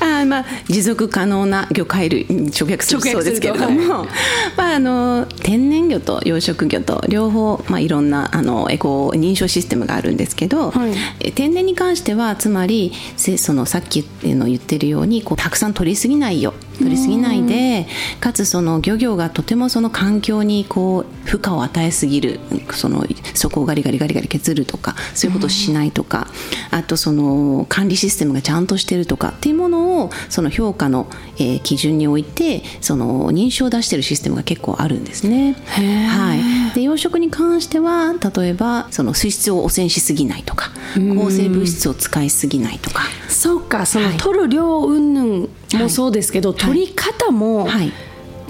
[0.00, 4.06] あまあ持続可能な魚介類直訳するとそうですけれども、直
[4.56, 10.92] まああの天然魚と養殖魚と両方まあいろんなあのエコ認証システムがあるんですけど、はい。
[11.20, 16.54] え天然に関してはつまりせそのさっきの言ってるようにこうたくさん取りすぎないよ。
[16.78, 17.86] 取りすぎないで
[18.20, 22.40] かつその漁業がとてもその環境にこう負荷を与えすぎる。
[22.72, 26.28] そのそこをガリガリガリガリ削るとかそういうことをしないとか、
[26.70, 35.54] あとその管理システムがちゃんとしてるとかっていうものをその評価の、えー基準においてその認証を出してるシステムが結構あるんですね。
[36.08, 36.34] は
[36.72, 43.02] い、で養殖に関しては例えばその水質を汚染しすぎないとか抗生物質を使いすぎないとか。
[43.28, 44.16] そうかその、はい。
[44.16, 45.48] 取る量云々
[45.82, 47.92] もそうですけど、取り方もはい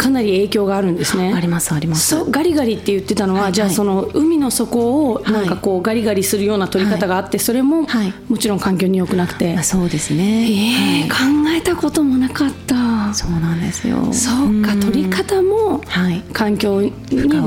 [0.00, 1.34] かなり影響があるんですね。
[1.34, 2.06] ありますあります。
[2.08, 3.76] そうガリガリって言ってたのは、はいじゃあはい。
[3.76, 5.30] その海の底をい。
[5.30, 8.14] なんかこうガリガリするような取り方があって、それもはい。
[8.28, 11.04] もちろん環境に良くなくて、あそうですね。
[11.04, 11.42] えーはい。
[11.44, 13.12] 考えたこともなかった。
[13.12, 14.10] そうなんですよ。
[14.12, 14.80] そうかん。
[14.80, 16.22] 取り方もはい。
[16.32, 16.92] 環境に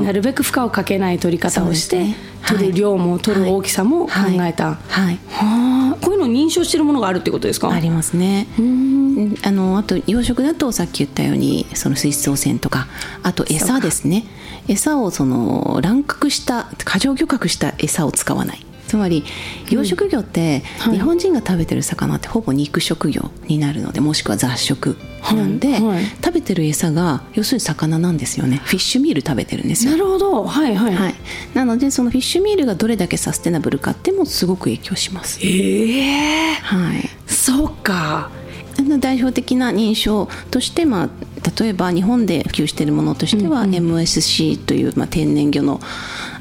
[0.04, 2.06] なるべく負荷をかけない取り方をして、
[2.46, 5.18] 取る量も取る大きさも考えた、はい。
[5.28, 5.96] はあ。
[6.00, 7.70] こういうのを認証してるものがあるってことですか？
[7.70, 8.46] ありますね。
[8.58, 9.34] うん。
[9.42, 12.88] あのあと養殖だとさっき言ったようにその水質汚染とか
[13.22, 14.24] あと餌ですね。
[14.66, 19.24] 餌をその乱獲した過剰漁獲した餌を使わないつまり
[19.70, 20.94] 養殖魚ってはい。
[20.94, 24.96] 日本人が食べてる魚ってほぼ肉食魚になるのでもしくは雑食
[25.32, 25.82] なんで、はい。
[25.82, 28.60] はい食べてる餌が要するに魚なんですよね。
[28.64, 29.92] フィッシュミール食べてるんですよ。
[29.92, 30.44] なるほど。
[30.44, 31.14] はいはい、はい、
[31.54, 35.40] なのでそのフィッシュミールがどれだけサステナブルかってもすごく影響します。
[35.42, 38.30] ええはい、そうか。
[38.98, 41.08] 代表的な認証として、まあ、
[41.60, 45.80] 例えば日本で普及しているものとしては、MSC という、まあ、天然魚の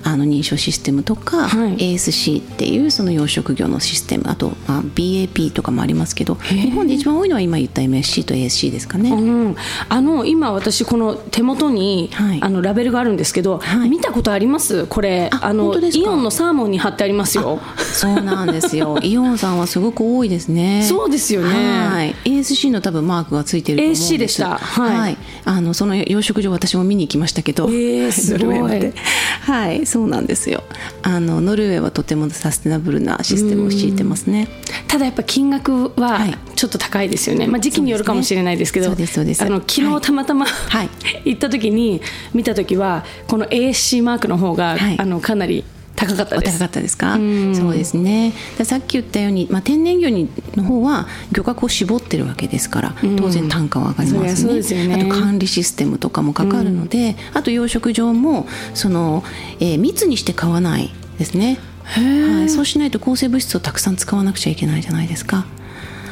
[0.04, 1.78] あの認証システムとか、はい。
[1.78, 9.12] ASC っていうその養殖魚のシステムあと、まあ、BAP とかもありますけど日本で一番多いのは今言った MSC と ASC ですかね。
[9.12, 9.56] うん、
[9.90, 12.40] あの今私この手元に、はい。
[12.42, 13.90] あのラベルがあるんですけど、はい。
[13.90, 14.86] 見たことあります？
[14.88, 17.60] これあのイオンのサーモンに貼ってありますよ。
[17.78, 19.00] そうなんですよ。
[19.04, 20.86] イオンさんはすごく多いですね。
[20.88, 21.48] そうですよね。
[21.50, 22.16] はい。
[22.26, 24.14] ASC の多分マークがついてると思うんです。
[24.14, 24.58] ASC でした。
[24.58, 25.18] はい。
[25.46, 28.94] あのその養殖場私も見に行きましたけど、えーすごい。
[29.42, 30.64] はいそうなんですよ。
[31.04, 34.48] あのノルウェーはとてもサステナブルなシステムを敷いてますね。
[34.88, 36.36] ただやっぱ金額ははい。
[36.56, 39.44] ちょっと高いですよね、まあ、時期によるかもしれないですけどそうですそうです。
[39.44, 40.90] あの昨日たまたま、はい。
[41.26, 42.02] 行った時に
[42.34, 45.00] 見た時はこの ASC マークの方が、はい。
[45.00, 45.64] あのかなり
[46.08, 46.50] 高かったです。
[46.50, 47.18] お高かったですか？
[47.18, 47.56] ん。
[47.56, 48.34] そうですね。
[48.58, 54.96] でさっき言ったように、まあ、天然魚にの方は漁獲を絞ってるわけですから当然単価は上がりますね,、すよね。
[54.96, 59.24] あと管理システムとかもかかるので、あと養殖場もその、
[59.60, 61.60] えー密にして買わないですね。
[61.84, 65.46] はい、そうしないと抗生物質をたくさん使わなくちゃいけないじゃないですか。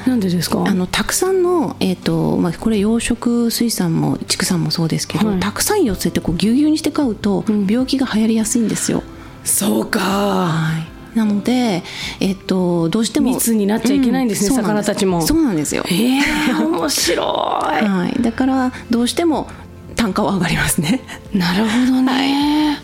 [0.06, 0.64] なんでですか？
[0.68, 5.40] あのたくさんの、えーとまあ、これ養殖水産も畜産もそうですけど、はい。
[5.40, 9.04] たくさん寄せてこうぎゅうぎゅうにして買うと病気が流行りやすいんですよ。
[9.44, 10.00] そうか。
[10.00, 10.80] は
[11.14, 11.84] い、なので、
[12.20, 15.22] えっと、どうしても密になっちゃいけないんですねそうなん魚たちも。
[15.22, 15.76] そうなんです。
[15.76, 16.22] よ、ええ
[16.64, 17.26] 面白い。
[17.26, 19.48] はい、だからどうしても
[19.96, 21.02] 単価は上がりますね。
[21.34, 22.81] なるほどね、はい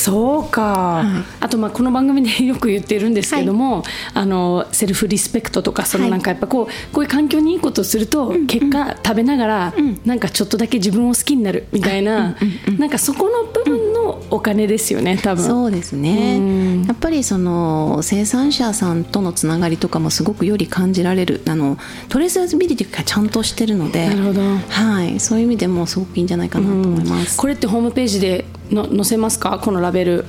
[0.00, 1.44] そうか、い。
[1.44, 3.82] あとまあこの番組でよく言ってるんですけども、
[4.14, 6.10] あのセルフリスペクトとかそのはい。
[6.12, 12.36] なんかやっぱこうこういう環境にいいことをすると、結果食べながら、なんかちょっとだけ自分を好きになるみたいな、
[12.78, 15.44] なんかそこの部分のお金ですよね多分。
[15.44, 16.36] そうですね。
[16.38, 16.84] うん。
[16.84, 24.40] やっぱりその生産者さんとのつながりとかもすごくより感じられるあのトレーサビリティがちゃんとしてるのでなるほど。
[24.68, 27.36] はい、そういう意味でもすごくいいんじゃないかなと思います。
[27.36, 29.58] これってホームページでの載せますか？
[29.62, 30.24] このラベル。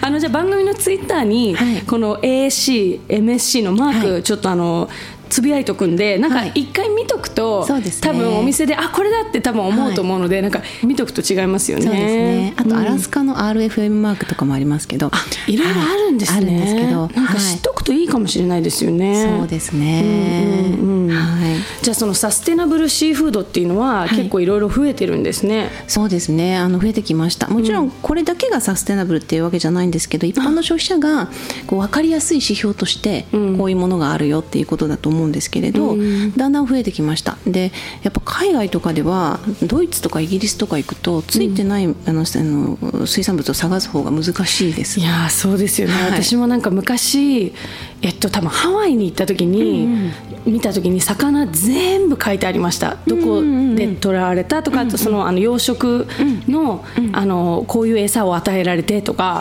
[0.00, 1.82] あのじゃあ番組のツイッターに、はい。
[1.82, 4.22] この ASC、MSC のマーク、はい。
[4.22, 4.88] ちょっとあの
[5.32, 11.88] つぶやいとくんでなんかはい一回見とくと、そうですね多分お店であこれだって多分思うと思うので、なんか見とくと違いますよね。
[11.88, 12.54] ね。
[12.56, 15.10] あとアラスカ、カの RFM マークとかもありますけど、
[15.46, 16.36] いろいろあるんですね。
[16.36, 19.24] はいあるんですけど、なんか知っとくといいかもしれないですよね。
[19.24, 20.02] はいそうですね。
[20.78, 21.56] うんうんうんはい。
[21.82, 25.70] じゃあそのサステナブルシーフードっていうのは結構いろいろ増えてるんですね。
[25.88, 31.30] そうですねあの増えてきましたもちろんこれだけがサステナブルっていうわけじゃないんですけど一般の消費者が
[31.66, 35.96] こう分かりやすい指標としてこういうものがあるよっていうことだと思うんですけれど、
[36.36, 37.38] だんだん増えてきました。
[37.46, 45.00] でやっぱ海外とかではドイツとかイギリスとか行くとついてない、あのあの水産物を探す方が難しいです。
[45.00, 46.22] いやーそうですよね、はい。
[46.22, 47.52] 私もなんか昔
[48.02, 49.88] えっと多分ハワイに行った時に、
[50.44, 52.96] 見た時に魚全部書いてありました。
[53.06, 56.06] どこで取られたとか、あとそのあの養殖
[56.50, 59.40] の,、あのこういう餌を与えられてとか、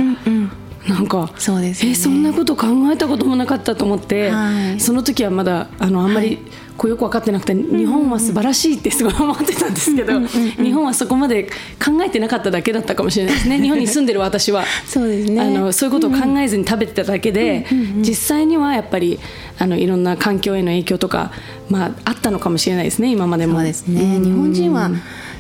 [0.88, 1.92] なんかそうですよね。
[1.92, 4.80] えそんなこと考えたこともなかったと思って、はい。
[4.80, 6.40] その時はまだあのあんまり、
[6.78, 13.60] こうよく分かってなくて日本は素晴らしいってすごい思ってたんですけど、日本はそこまで考えてなかっただけだったかもしれないですね。
[13.62, 14.66] 日本に住んでる私は。
[14.88, 15.42] そうですね。
[15.42, 17.68] あのそういうことを考えずに食べてただけで、
[17.98, 19.20] 実際にはやっぱり
[19.60, 21.32] あのいろんな環境への影響とか、
[21.70, 23.58] まあ、あったのかもしれないですね今までも。
[23.58, 24.20] そうですね。
[24.20, 24.90] 日本人は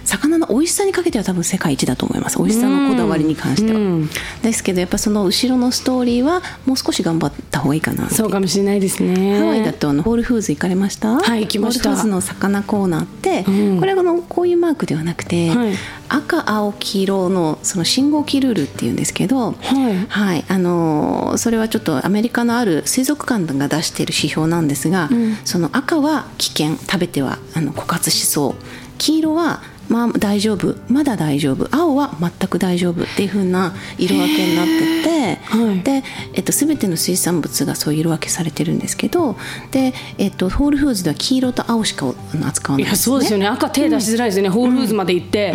[0.05, 2.37] 魚の美味しさにかけては多分世界一だと思います。
[2.37, 4.09] 美味しさのこだわりに関しては、うん。
[4.41, 9.39] ですけどやっぱその後ろのストーリーはもう少し頑張った方がいいかなそうかもしれないですね。
[9.39, 11.19] ハワイだとあのホールフーズ行かれました？
[11.19, 11.89] はい行きました。
[11.89, 13.79] ホールフーズの魚コーナーって、うん。
[13.79, 15.73] これはあのこういうマークではなくて、はい。
[16.09, 20.05] 赤青黄色のその信号機ルールっていうんですけど、はい。
[20.07, 25.09] はいあのーそれはちょっとアメリカのある水族館が出している指標なんですが、
[25.45, 28.55] その赤は危険食べてはあの枯渇しそう。
[28.97, 29.61] 黄色は
[29.91, 30.75] まあ大丈夫。
[30.87, 31.67] まだ大丈夫。
[31.75, 35.79] 青は全く大丈夫っていう風な色分けになってて、はい。
[35.81, 39.35] で、えっと、全ての水産物がそういう色分けされてるんですけど
[39.71, 42.13] で、えっと、ホールフーズでは黄色と青しか
[42.45, 43.47] 扱わないいやそうですよね。
[43.47, 45.53] 赤手出しづらいですよね、ホールフーズまで行って、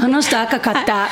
[0.00, 1.08] あの人赤買った、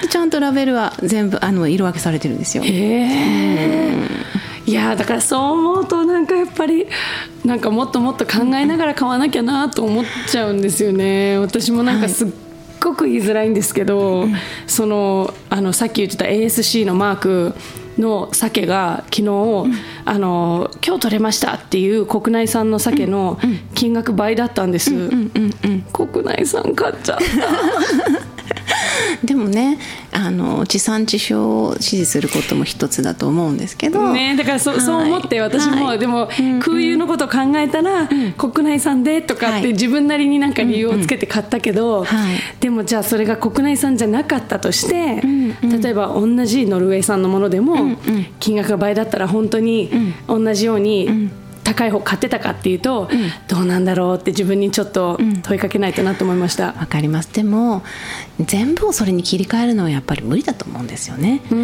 [0.00, 2.64] でちゃんとラベルは全部あの色分けされてるんですよ。
[2.64, 4.08] へえ
[4.66, 6.86] いやだからそう思うとなんかやっぱり
[7.44, 11.38] なんかもっともっと考えながら買わなきゃなと思っちゃうんですよね。
[11.38, 12.28] 私もなんかすっ
[12.80, 14.26] ごく言いづらいんですけど、
[14.66, 17.54] そのあのさっき言ってた ASC のマーク
[17.98, 19.22] の鮭が昨日、
[20.04, 23.38] あの今日取れましたっていう国内産の鮭の
[23.74, 24.90] 金額倍だったんです、
[25.92, 27.24] 国内産買っちゃった
[29.24, 29.78] でもね
[30.12, 34.80] あの地産地消を支持することも一つだと思うんですけど、ね、だからそ,、はい。
[34.80, 35.98] そう思って私も、はい。
[35.98, 36.28] でも、
[36.60, 39.72] 空輸のことを考えたら、国内産でとかってはい。
[39.72, 42.36] 自分なりになんか理由をつけて買ったけど、はい。
[42.60, 45.22] でもじゃあそれが国内産じゃなかったとして、
[45.62, 47.96] 例えば同じノルウェー産のものでも、
[48.40, 49.90] 金額が倍だったら本当に
[50.26, 51.30] 同じように、
[51.66, 53.08] 高い方買ってたかっていうと、
[53.48, 56.66] どうなんだろうって自分にちょっと問いかけないとなと思いました。
[56.72, 57.32] わかります。
[57.34, 57.82] でも
[58.40, 61.54] 全部をそれに切り替えるのはやっぱり無理だと思うんですよね、あ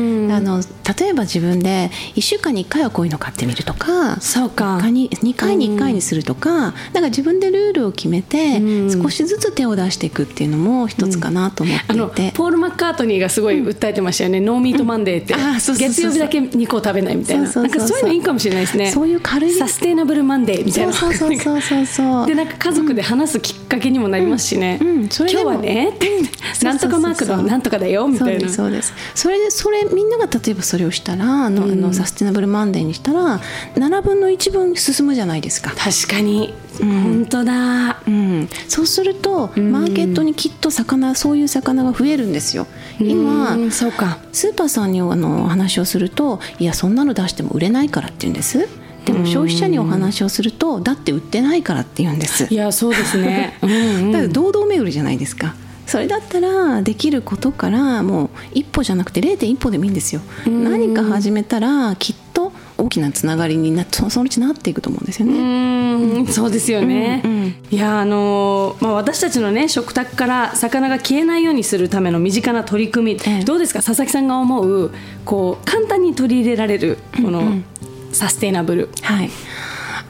[0.40, 0.60] の
[0.98, 4.78] 例えば自分で1週間に1回はこういうの買ってみるとかそうか。
[4.80, 15.34] 他に2回に1回にするとか、なんか自分でルールを決めて、少しずつ手を出していくっていうのも一つかなと思ってあのいて、ポール・マッカートニーがすごい訴えてましたよね、 No Meat Monday って、
[15.74, 17.82] 月曜日だけ肉を食べないみたいな、そうそうそうそう。
[17.82, 21.86] なんかそういうのいいかもしれないですね、そういう軽い Sustainable Monday みたいな、そうそうそうそう。
[21.86, 26.08] そうでなんか家族で話すきっかけにもなりますしね、今日はねって、
[26.62, 28.48] なんとかマークのなんとかだよみたいな。
[28.48, 33.40] そうですそれでそれみんなが例えばそれをしたらあの、あの Sustainable Monday にしたら
[33.74, 35.72] 7分の1分進むじゃないですか。
[35.76, 38.00] 確かに、本当だ。
[38.06, 42.66] うん、そうするとマーケットにきっと魚そういう魚が増えるんですよ。
[43.00, 43.70] 今うん。
[43.70, 44.18] そうか。
[44.32, 48.68] スーパーさんにあのお話をするといやそんなの出しても売れないからって言うんです。
[49.04, 52.46] でも消費者にお話をするとだって売ってないからって言うんです。
[52.52, 54.12] いやそうですね、 うんうん。
[54.12, 55.54] だから堂々巡りじゃないですか
[55.86, 60.20] それだったらできることからもう一歩じゃなくて0.1歩でもいいんですよ。
[60.46, 66.26] 何か始めたらきっと大きなつながりになそそのうちなっていくと思うんですよね、うん。
[66.26, 67.22] そうですよね、
[67.70, 73.44] いやあのーまあ、私たちのね食卓から魚が消えないようにするための身近な取り組み、ええ。
[73.44, 73.82] どうですか？
[73.82, 74.90] 佐々木さんが思う
[75.24, 77.62] こう簡単に取り入れられるこの
[78.12, 79.30] サステイナブル、はい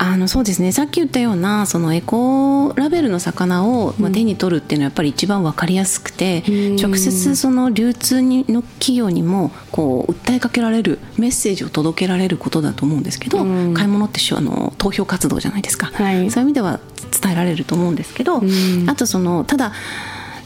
[0.04, 0.72] あのそうですね。
[0.72, 6.42] さっき言ったようなそのエコラベルの魚をまあ手に取るっていうのはやっぱり一番わかりやすくて、
[6.76, 13.38] 直接その流通にの企業にもこう訴えかけられるメッセージを届けられることだと思うんですけど、
[13.74, 16.30] 買い物ってあの投票活動じゃないですか、はい。
[16.32, 16.80] そういう意味では
[17.22, 18.40] 伝えられると思うんですけど、
[18.88, 19.72] あとそのただ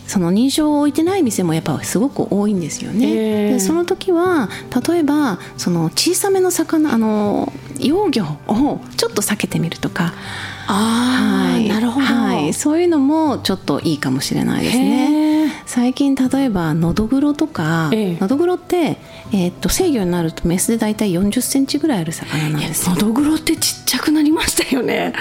[0.07, 3.52] その認証を置いてない店もやっぱすごく多いんですよね。
[3.52, 4.48] でその時は
[4.88, 10.14] 例えばその小さめの魚あの幼魚をちょっと避けてみるとか。
[10.68, 18.96] あはい、なるほど、はい、そういうのもちょっといいかもしれないですね最近例えばのどぐろとか、のどぐろって
[19.32, 22.88] えー、っと制御になるとメスで大体40センチぐらいある魚なんです。
[22.88, 25.12] のどぐろってちっちゃくなりましたよね、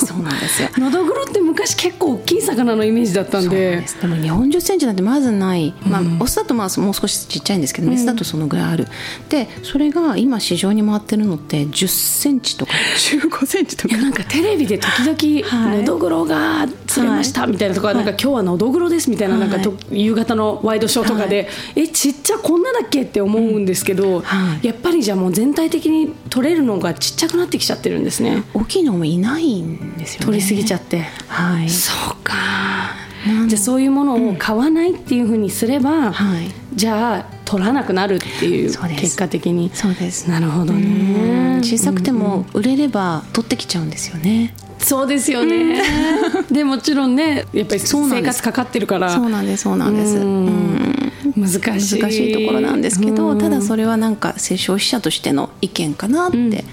[0.00, 0.68] うん、そうなんですよ。
[0.76, 3.84] のどぐろって昔結構大きい魚のイメージだったんで。
[4.00, 8.86] でも40センチなんてまずない、まあ、オスだとまあもう少しちっちゃいんですけど、メスだとそのぐらいある。
[9.28, 12.72] でそれが今市場に回ってるのって10センチとか。
[12.72, 13.96] 15センチとか。
[13.96, 21.44] なんかテレビで時々のどぐろが釣れましたみたいなとか、はい、なんか今日はのどぐろですみたいななんかと、夕方のワイドショーとかで、
[21.74, 23.02] はい、えちっちゃこんなだっけ？
[23.02, 28.44] って思うんですけど、うんはい、やっぱりじゃあもう全体的に取れるのがちっちゃくなってきちゃってるんですね。
[28.54, 30.26] 大きいのもいないんですよね。
[30.26, 31.00] 取りすぎちゃって。
[31.28, 31.68] はい。
[31.68, 32.34] そうか。
[33.48, 36.12] じゃあそういうものを買わないっていうふうにすれば、うん。
[36.12, 39.70] はい、じゃあ取らなくなるっていう結果的に。
[39.72, 40.28] そうです。
[40.28, 41.60] なるほどね。
[41.62, 45.82] 小さくても売れれば取ってきちゃうんですよね、そうですよね、
[46.50, 49.10] でもちろんねやっぱり生活かかってるから。
[49.10, 50.18] そうなんですそうなんです、
[51.34, 52.00] 難しい。
[52.00, 56.64] 難しいところなんですけど、ただそれはなんか消費者としての意見かなって、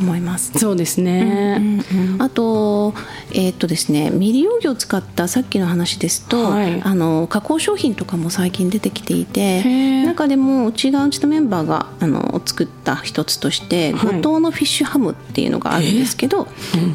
[0.00, 0.52] 思います。
[0.58, 1.56] そうですね。
[1.58, 2.94] うんうんうん、あと
[3.32, 16.46] えー、っとですね未利用魚を使ったさっきの話ですと、はい、あの加工商品とかも最近出てきていて中でもうちがうちのメンバーがあの作った一つとして五島のフィッシュハムっていうのがあるんですけど、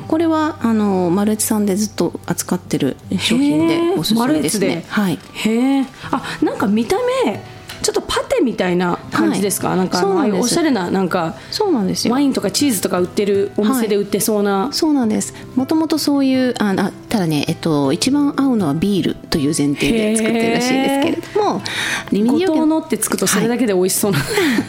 [0.07, 4.85] これはあのマルエツさんでずっと扱ってる商品でおすすめですね。
[4.87, 5.19] はい。
[5.33, 5.85] へえ。
[6.11, 6.95] あなんか見た
[7.25, 12.13] 目ちょっとパテみたいな感じですか、はい、なんかああいうおしゃれななんかそうなんですよ。
[12.13, 15.33] ワインとかチーズとか売ってるお店で売ってそうな、はい、そうなんです。
[15.55, 21.61] もともとそういうああただね、えっと、一番合うのはビールという前提で作ってるらしいですけれども
[22.09, 24.23] 五島のってつくとそれだけで美味しそうな、は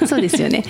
[0.05, 0.65] い、そうですよね。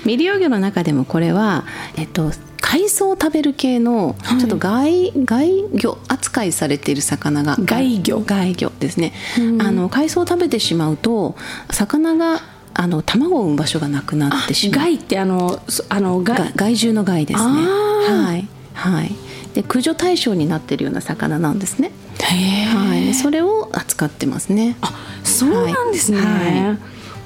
[0.00, 1.64] 未利用魚の中でもこれは、
[1.96, 7.56] えっと、海藻を食べる系のちょっと外,、外魚扱いされている魚が。
[7.56, 8.20] 外魚。
[8.20, 9.14] 外魚ですね、
[9.58, 11.34] あの海藻を食べてしまうと
[11.70, 12.42] 魚が
[12.74, 14.80] あの卵を産む場所がなくなってしまう。
[14.80, 16.52] 害ってあのあの害。
[16.74, 17.62] 獣の害ですね。
[17.62, 18.46] はい。
[18.74, 19.25] はい
[19.56, 21.90] で駆除対象になっているような魚なんですね。
[22.20, 24.76] はい、それを扱ってますね。
[24.82, 24.94] あ
[25.24, 26.78] そうなんですね、は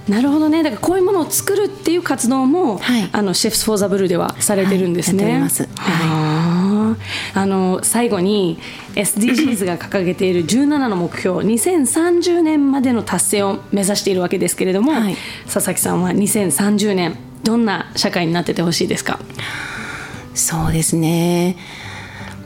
[0.06, 0.10] い。
[0.10, 0.62] なるほどね。
[0.62, 5.24] だからこういうものを作るっていう活動も、はい、あのシェフス・フォー・ザ・ブルーではされてるんですね。
[5.24, 6.98] はい、はい、
[7.34, 8.60] あの最後に
[8.94, 15.16] SDGs が掲げている17の目標2030年までの達成を目指しているわけですけれども、はい、
[15.52, 19.18] 佐々木さんは2030年どんな社会になっててほしいですか？
[20.32, 21.56] そうですね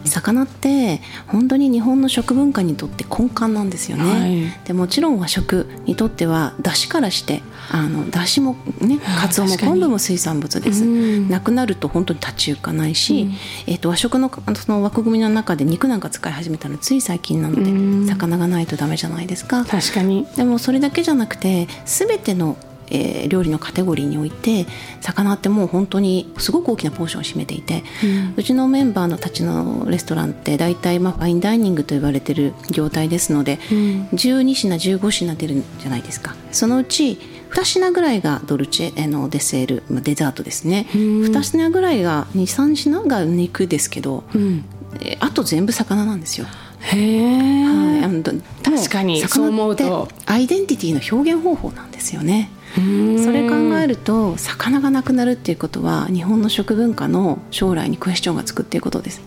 [0.04, 13.32] 魚って本当に日本の食文化にとって根幹なんですよね、はい、でもちろん和食にとっては出汁からしてあの出汁もねかつおも昆布も水産物です、なくなると本当に立ち行かないし、うん、
[13.66, 17.56] えーと、和食のその枠組みの中で肉なんか使い始めたのつい最近なの
[18.04, 19.64] で、魚がないとダメじゃないですか。
[19.64, 20.26] 確かに。
[20.36, 22.56] でもそれだけじゃなくて全ての
[22.90, 24.66] えー、料理のカテゴリーにおいて
[25.00, 36.34] 魚ってもう本当にすごく大きなポーションを占めていて、うん、うちのメンバーのたちのレストランって大体まあファインダイニングと言われてる業態ですので、うん、12品15品出るんじゃないですか。
[36.52, 37.18] そのうち
[37.50, 44.64] 2品ぐらいがドルチェのデセール、まあ、デザートですね、うん、2品ぐらいが23品が肉ですけど、うん、
[45.00, 46.46] えあと全部魚なんですよ。
[46.80, 50.08] へえ、はい、確かにそう思うと。
[50.26, 52.50] アイデンティティの表現方法なんですよね。
[52.74, 59.22] それ考えると魚がなくなるっていうことは日本の食文化の将来にクエスチョンがつくっていうことです。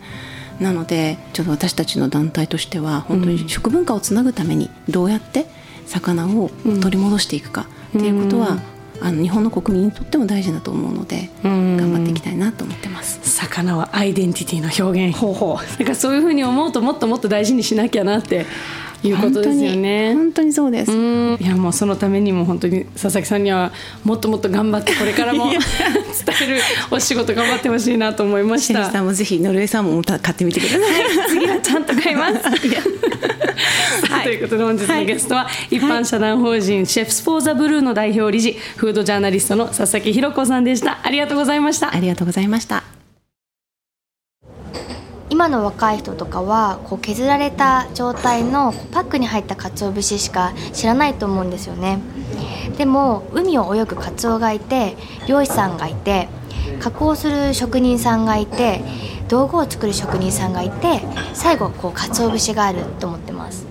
[0.60, 5.46] なのでちょっと私たちの団体としては本当に食文化をつなぐためにどうやって
[5.86, 6.50] 魚を
[6.82, 7.68] 取り戻していくか
[7.98, 8.60] っていうことは、
[9.00, 13.20] あの日本の国民にとっても大事だと思うので頑張っていきたいなと思ってます。
[13.24, 15.18] 魚はアイデンティティの表現。
[15.18, 18.46] 方法だからそういうふうに思うともっともっと大事にしなきゃなって
[19.04, 20.14] いうことですよね。
[20.14, 20.92] 本当にそうです。
[20.92, 23.72] いやもうそのためにも本当に佐々木さんには
[24.04, 25.60] もっともっと頑張ってこれからも 伝
[26.44, 28.90] えるお仕事頑張ってほしいなと思いました。
[28.92, 30.82] さんもぜひノルウェーさんも買ってみてください、
[31.30, 32.36] 次はちゃんと買います。
[34.10, 41.00] はい、ということで本日のゲストは、はい、一般社団法人シェフス・フォー・ザ・ブルーの代表理事フードジャーナリストの佐々木弘子さんでした。
[41.04, 41.94] ありがとうございました。
[41.94, 42.97] ありがとうございました
[45.30, 52.00] 今の若い人とかはこう削られた状態のパックに入った鰹節しか知らないと思うんですよね。
[52.78, 54.96] でも海を泳ぐカツオがいて
[55.28, 56.30] 漁師さんがいて
[56.80, 58.82] 加工する職人さんがいて
[59.28, 61.02] 道具を作る職人さんがいて
[61.34, 63.66] 最後こう鰹節があると思ってます。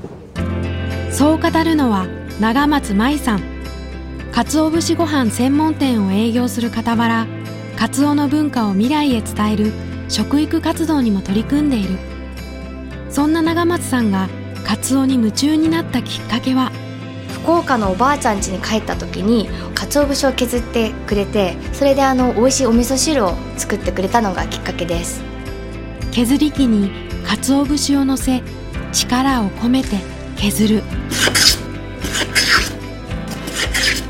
[1.11, 2.07] そう語るのは
[2.41, 3.43] 長松舞さん。
[4.33, 7.27] 鰹節ご飯専門店を営業する傍ら
[7.79, 9.73] カツオの文化を未来へ伝える
[10.09, 11.99] 食育活動にも取り組んでいる。
[13.11, 14.29] そんな長松さんが
[14.65, 16.71] カツオに夢中になったきっかけは？
[17.33, 25.23] 福岡のおばあちゃん家に帰った時に鰹節を削ってくれてそれであの美味しいお味噌汁を作ってくれたのがきっかけです。
[26.11, 26.91] 削り器に
[27.25, 28.43] 鰹節を乗せ
[28.93, 29.99] 力を込めて
[30.37, 30.83] 削る。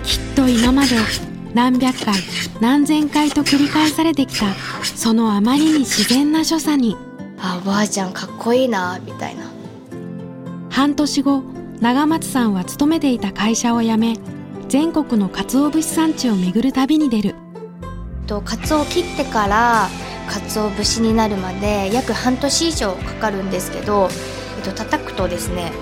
[0.04, 0.96] きっと今まで
[1.54, 2.14] 何百回
[2.60, 6.96] 何千回と繰り返されてきたそのあまりに自然な所作に。
[7.38, 9.50] あおばあちゃんかっこいいなみたいな。
[10.70, 11.42] 半年後
[11.80, 14.16] 長松さんは勤めていた会社を辞め
[14.68, 17.34] 全国の鰹節産地を巡る旅に出る。
[18.26, 19.88] と鰹を切ってから
[20.28, 24.08] 鰹節になるまで約半年以上かかるんですけど、
[24.58, 25.72] えっと叩くとですね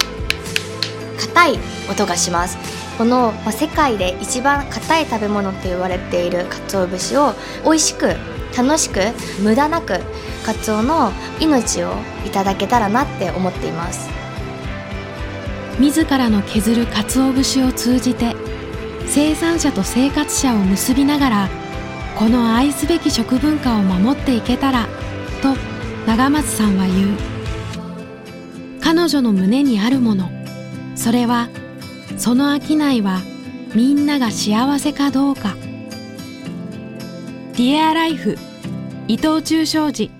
[1.19, 1.59] 硬い
[1.91, 2.59] 音がします
[2.97, 7.34] この、世界で一番硬い食べ物って言われている鰹節を
[7.64, 8.14] 美味しく
[8.57, 9.01] 楽しく
[9.42, 9.99] 無駄なく
[10.45, 11.92] 鰹の命を
[12.24, 14.09] いただけたらなって思っています。
[15.80, 18.36] 自らの削る鰹節を通じて
[19.09, 21.49] 生産者と生活者を結びながら
[22.16, 24.86] この愛すべき食文化を守っていけたら
[25.42, 25.57] と
[26.07, 27.18] 長松さんは言う。
[28.80, 30.30] 彼女の胸にあるもの。
[30.95, 31.49] それは
[32.17, 33.21] その商いは
[33.75, 35.57] みんなが幸せかどうか。
[37.53, 38.37] ディアライフ
[39.09, 40.11] 伊藤忠商事。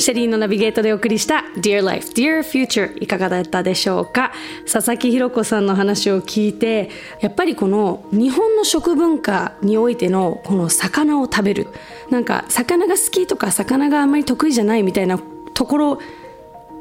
[0.00, 4.32] シェリーのナビゲートでお送りした Dear Life, Dear Future いかがだったでしょうか？
[4.70, 6.88] 佐々木ひろ子さんの話を聞いて
[7.20, 11.66] やっぱりこの日本の食文化においてのこの魚を食べる
[12.10, 15.18] なんか魚が好きとか魚があんまり得意じゃないみたいな
[15.54, 15.98] ところ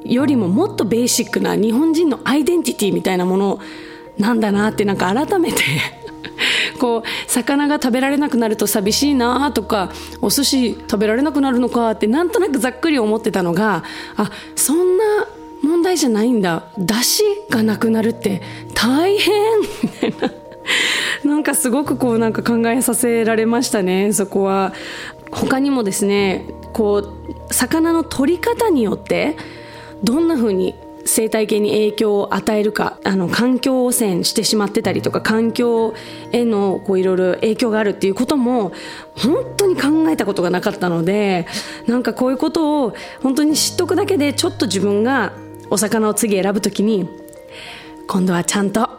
[0.06, 3.60] よりももっとベーシックな日本人のアイデンティティみたいなもの
[4.18, 5.64] なんだなってなんか改めて
[6.80, 13.84] こう魚が食べられなくなると寂しいなとかお寿司食べられなくなるのかってなんとなくざっくり思ってたのが
[14.16, 15.04] あそんな
[15.62, 18.42] 問題じゃないんだ出汁がなくなるって
[18.74, 20.48] 大変みたいな。
[21.24, 24.74] なんかすごくこうなんか考えさせられましたねそこは
[25.32, 29.36] 他にもですねこう魚の取り方によって
[30.04, 30.76] どんな風に
[31.08, 35.94] 生態系に影響を与えるかあの環境汚染してしまってたりとか環境
[36.32, 38.74] へのこういろいろ影響があるっていうことも
[39.16, 41.48] 本当に考えたことがなかったので
[41.88, 45.34] なんかこういうことを本当に知っとくだけでちょっと自分が
[45.70, 47.10] お魚を次選ぶときに
[48.08, 48.90] 今度はちゃんと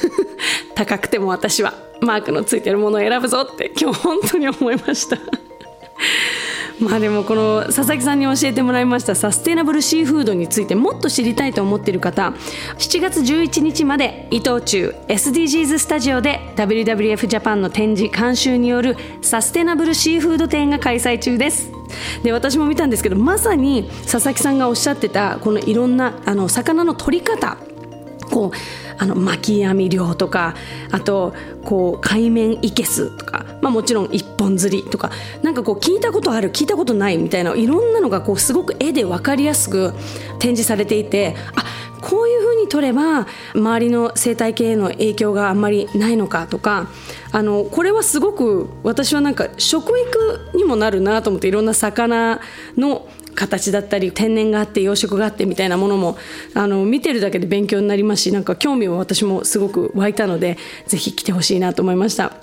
[0.74, 5.47] 高くても私はマークのついてるものを選ぶぞって今日本当に思いました。
[6.80, 12.32] まあでもこの佐々木さんに教えてもらいましたサステナブルシーフードについてもっと知りたいと思っている方
[12.78, 21.70] 7月11日まで伊藤忠 SDGs スタジオで WWF ジャパンの展示監修によるサステナブルシーフード展が開催中です。
[22.22, 27.56] で私も見たんですけどまさに佐々木さんがおっしゃってたこのいろんなあの魚の取り方
[28.28, 30.54] こうあの巻き網漁とか
[30.90, 35.10] あとこう海面いけすとか、まあ、もちろん一本釣りとか
[35.42, 39.92] なんかこう聞いたことある聞いたことないみたいないろんなのがこうすごく絵で分かりやすく
[40.38, 41.64] 展示されていてあ
[42.00, 46.88] こういうふうに取れば周りの生態系への影響があんまりないのかとか
[47.32, 52.40] あのこれはすごく私はなんか食育にもなるなと思っていろんな魚
[52.76, 53.06] の
[53.38, 56.18] 形だったり天然があって養殖があってみたいなものも
[56.54, 62.34] あの見てるだけで勉強になりますしなんか興味も私もすごく湧いたのでぜひ来てほしいなと思いました。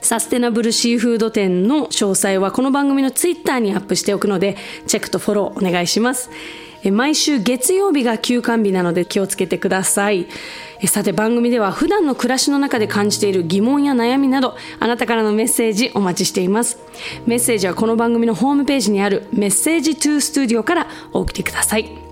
[0.00, 4.56] サステナブルシーフード店の詳細はこの番組のツイッターにアップしておくので
[4.86, 6.30] チェックとフォローお願いします。
[6.92, 10.28] 毎週月曜日が休館日なので気をつけてください
[10.86, 16.78] さて番組では普段の暮らしの中で感じている疑問や悩みなどあなたからのメッセージお待ちしています
[17.26, 22.08] メッセージはこの番組のホームページにあるメッセージトゥースタジオからお送りください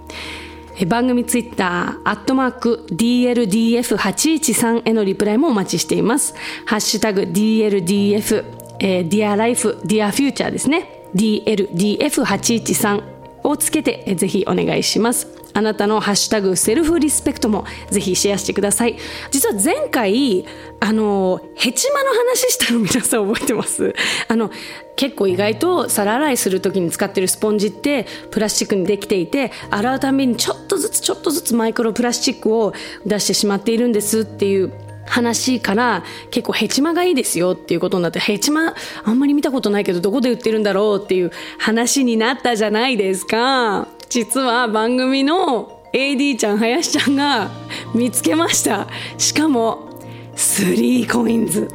[0.84, 6.34] 番組ツイッター、アットマーク、DLDF813 へのリプライもお待ちしています。
[6.66, 8.44] ハッシュタグ、DLDF、
[8.80, 11.04] えー、Dear Life、Dear Future ですね。
[11.14, 13.15] DLDF813
[13.49, 15.28] をつけて、ぜひお願いします。
[15.55, 18.99] あなたのハッシュタグセルフリスペクトもぜひシェアしてください。
[19.30, 20.44] 実は前回、
[20.80, 23.94] あの、ヘチマの話したの皆さん覚えてます？
[24.28, 24.51] あの、
[24.97, 32.74] 結構意外と皿洗いする時に使ってるスポンジってプラスチックにできていて、洗うたびにちょっとずつちょっとずつマイクロプラスチックを
[33.07, 34.72] 出してしまっているんですっていう
[35.07, 43.88] 話から結構ヘチマがいいですよっていうことになってヘチマあんまり見たことないけどどこで売ってるんだろうっていう話になったじゃないですか。
[44.09, 47.50] 実は番組の AD ちゃん林ちゃんが
[47.94, 48.86] 見つけました。
[49.18, 50.00] しかも
[50.36, 51.68] 3コインズ。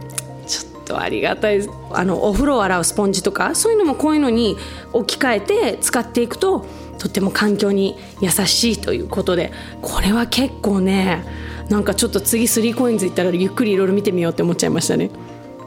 [0.46, 1.70] ちょっとありがたいです。
[1.92, 4.58] あのお風呂を洗うスポンジとかそういうのもこういうのに
[4.94, 6.66] 置き換えて使っていくと
[6.98, 9.52] とっても環境に優しいということで
[9.82, 11.26] これは結構ね
[11.70, 15.10] なんかちょっと次 3coins 行ったらゆっくりいろいろ見てみようって思っちゃいましたね。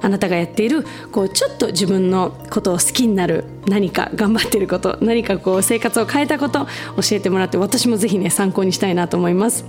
[0.02, 6.66] あなたがやっているこうちょっと自分のことを好きになる何か 頑張ってること何かこう生活を変えたこと
[6.96, 9.64] 教えてもらって私もぜひね参考にしたいなと思います。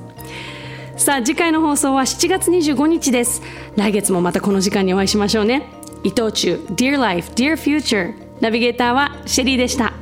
[0.98, 3.42] さあ次回の放送は7月25日です。
[3.78, 5.70] 来月もまたこの時間にお会いしましょうね。
[6.04, 9.94] 伊藤忠 Dear Life, Dear Future ナビゲーターはシェリーでした。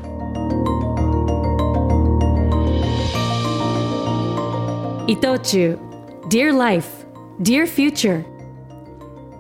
[5.06, 5.93] 伊藤忠
[6.34, 7.06] Dear Life,
[7.44, 8.26] Dear Future.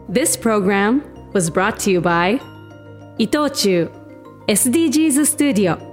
[0.07, 1.01] This program
[1.33, 2.35] was brought to you by
[3.17, 3.89] Itochu
[4.47, 5.92] SDGs Studio.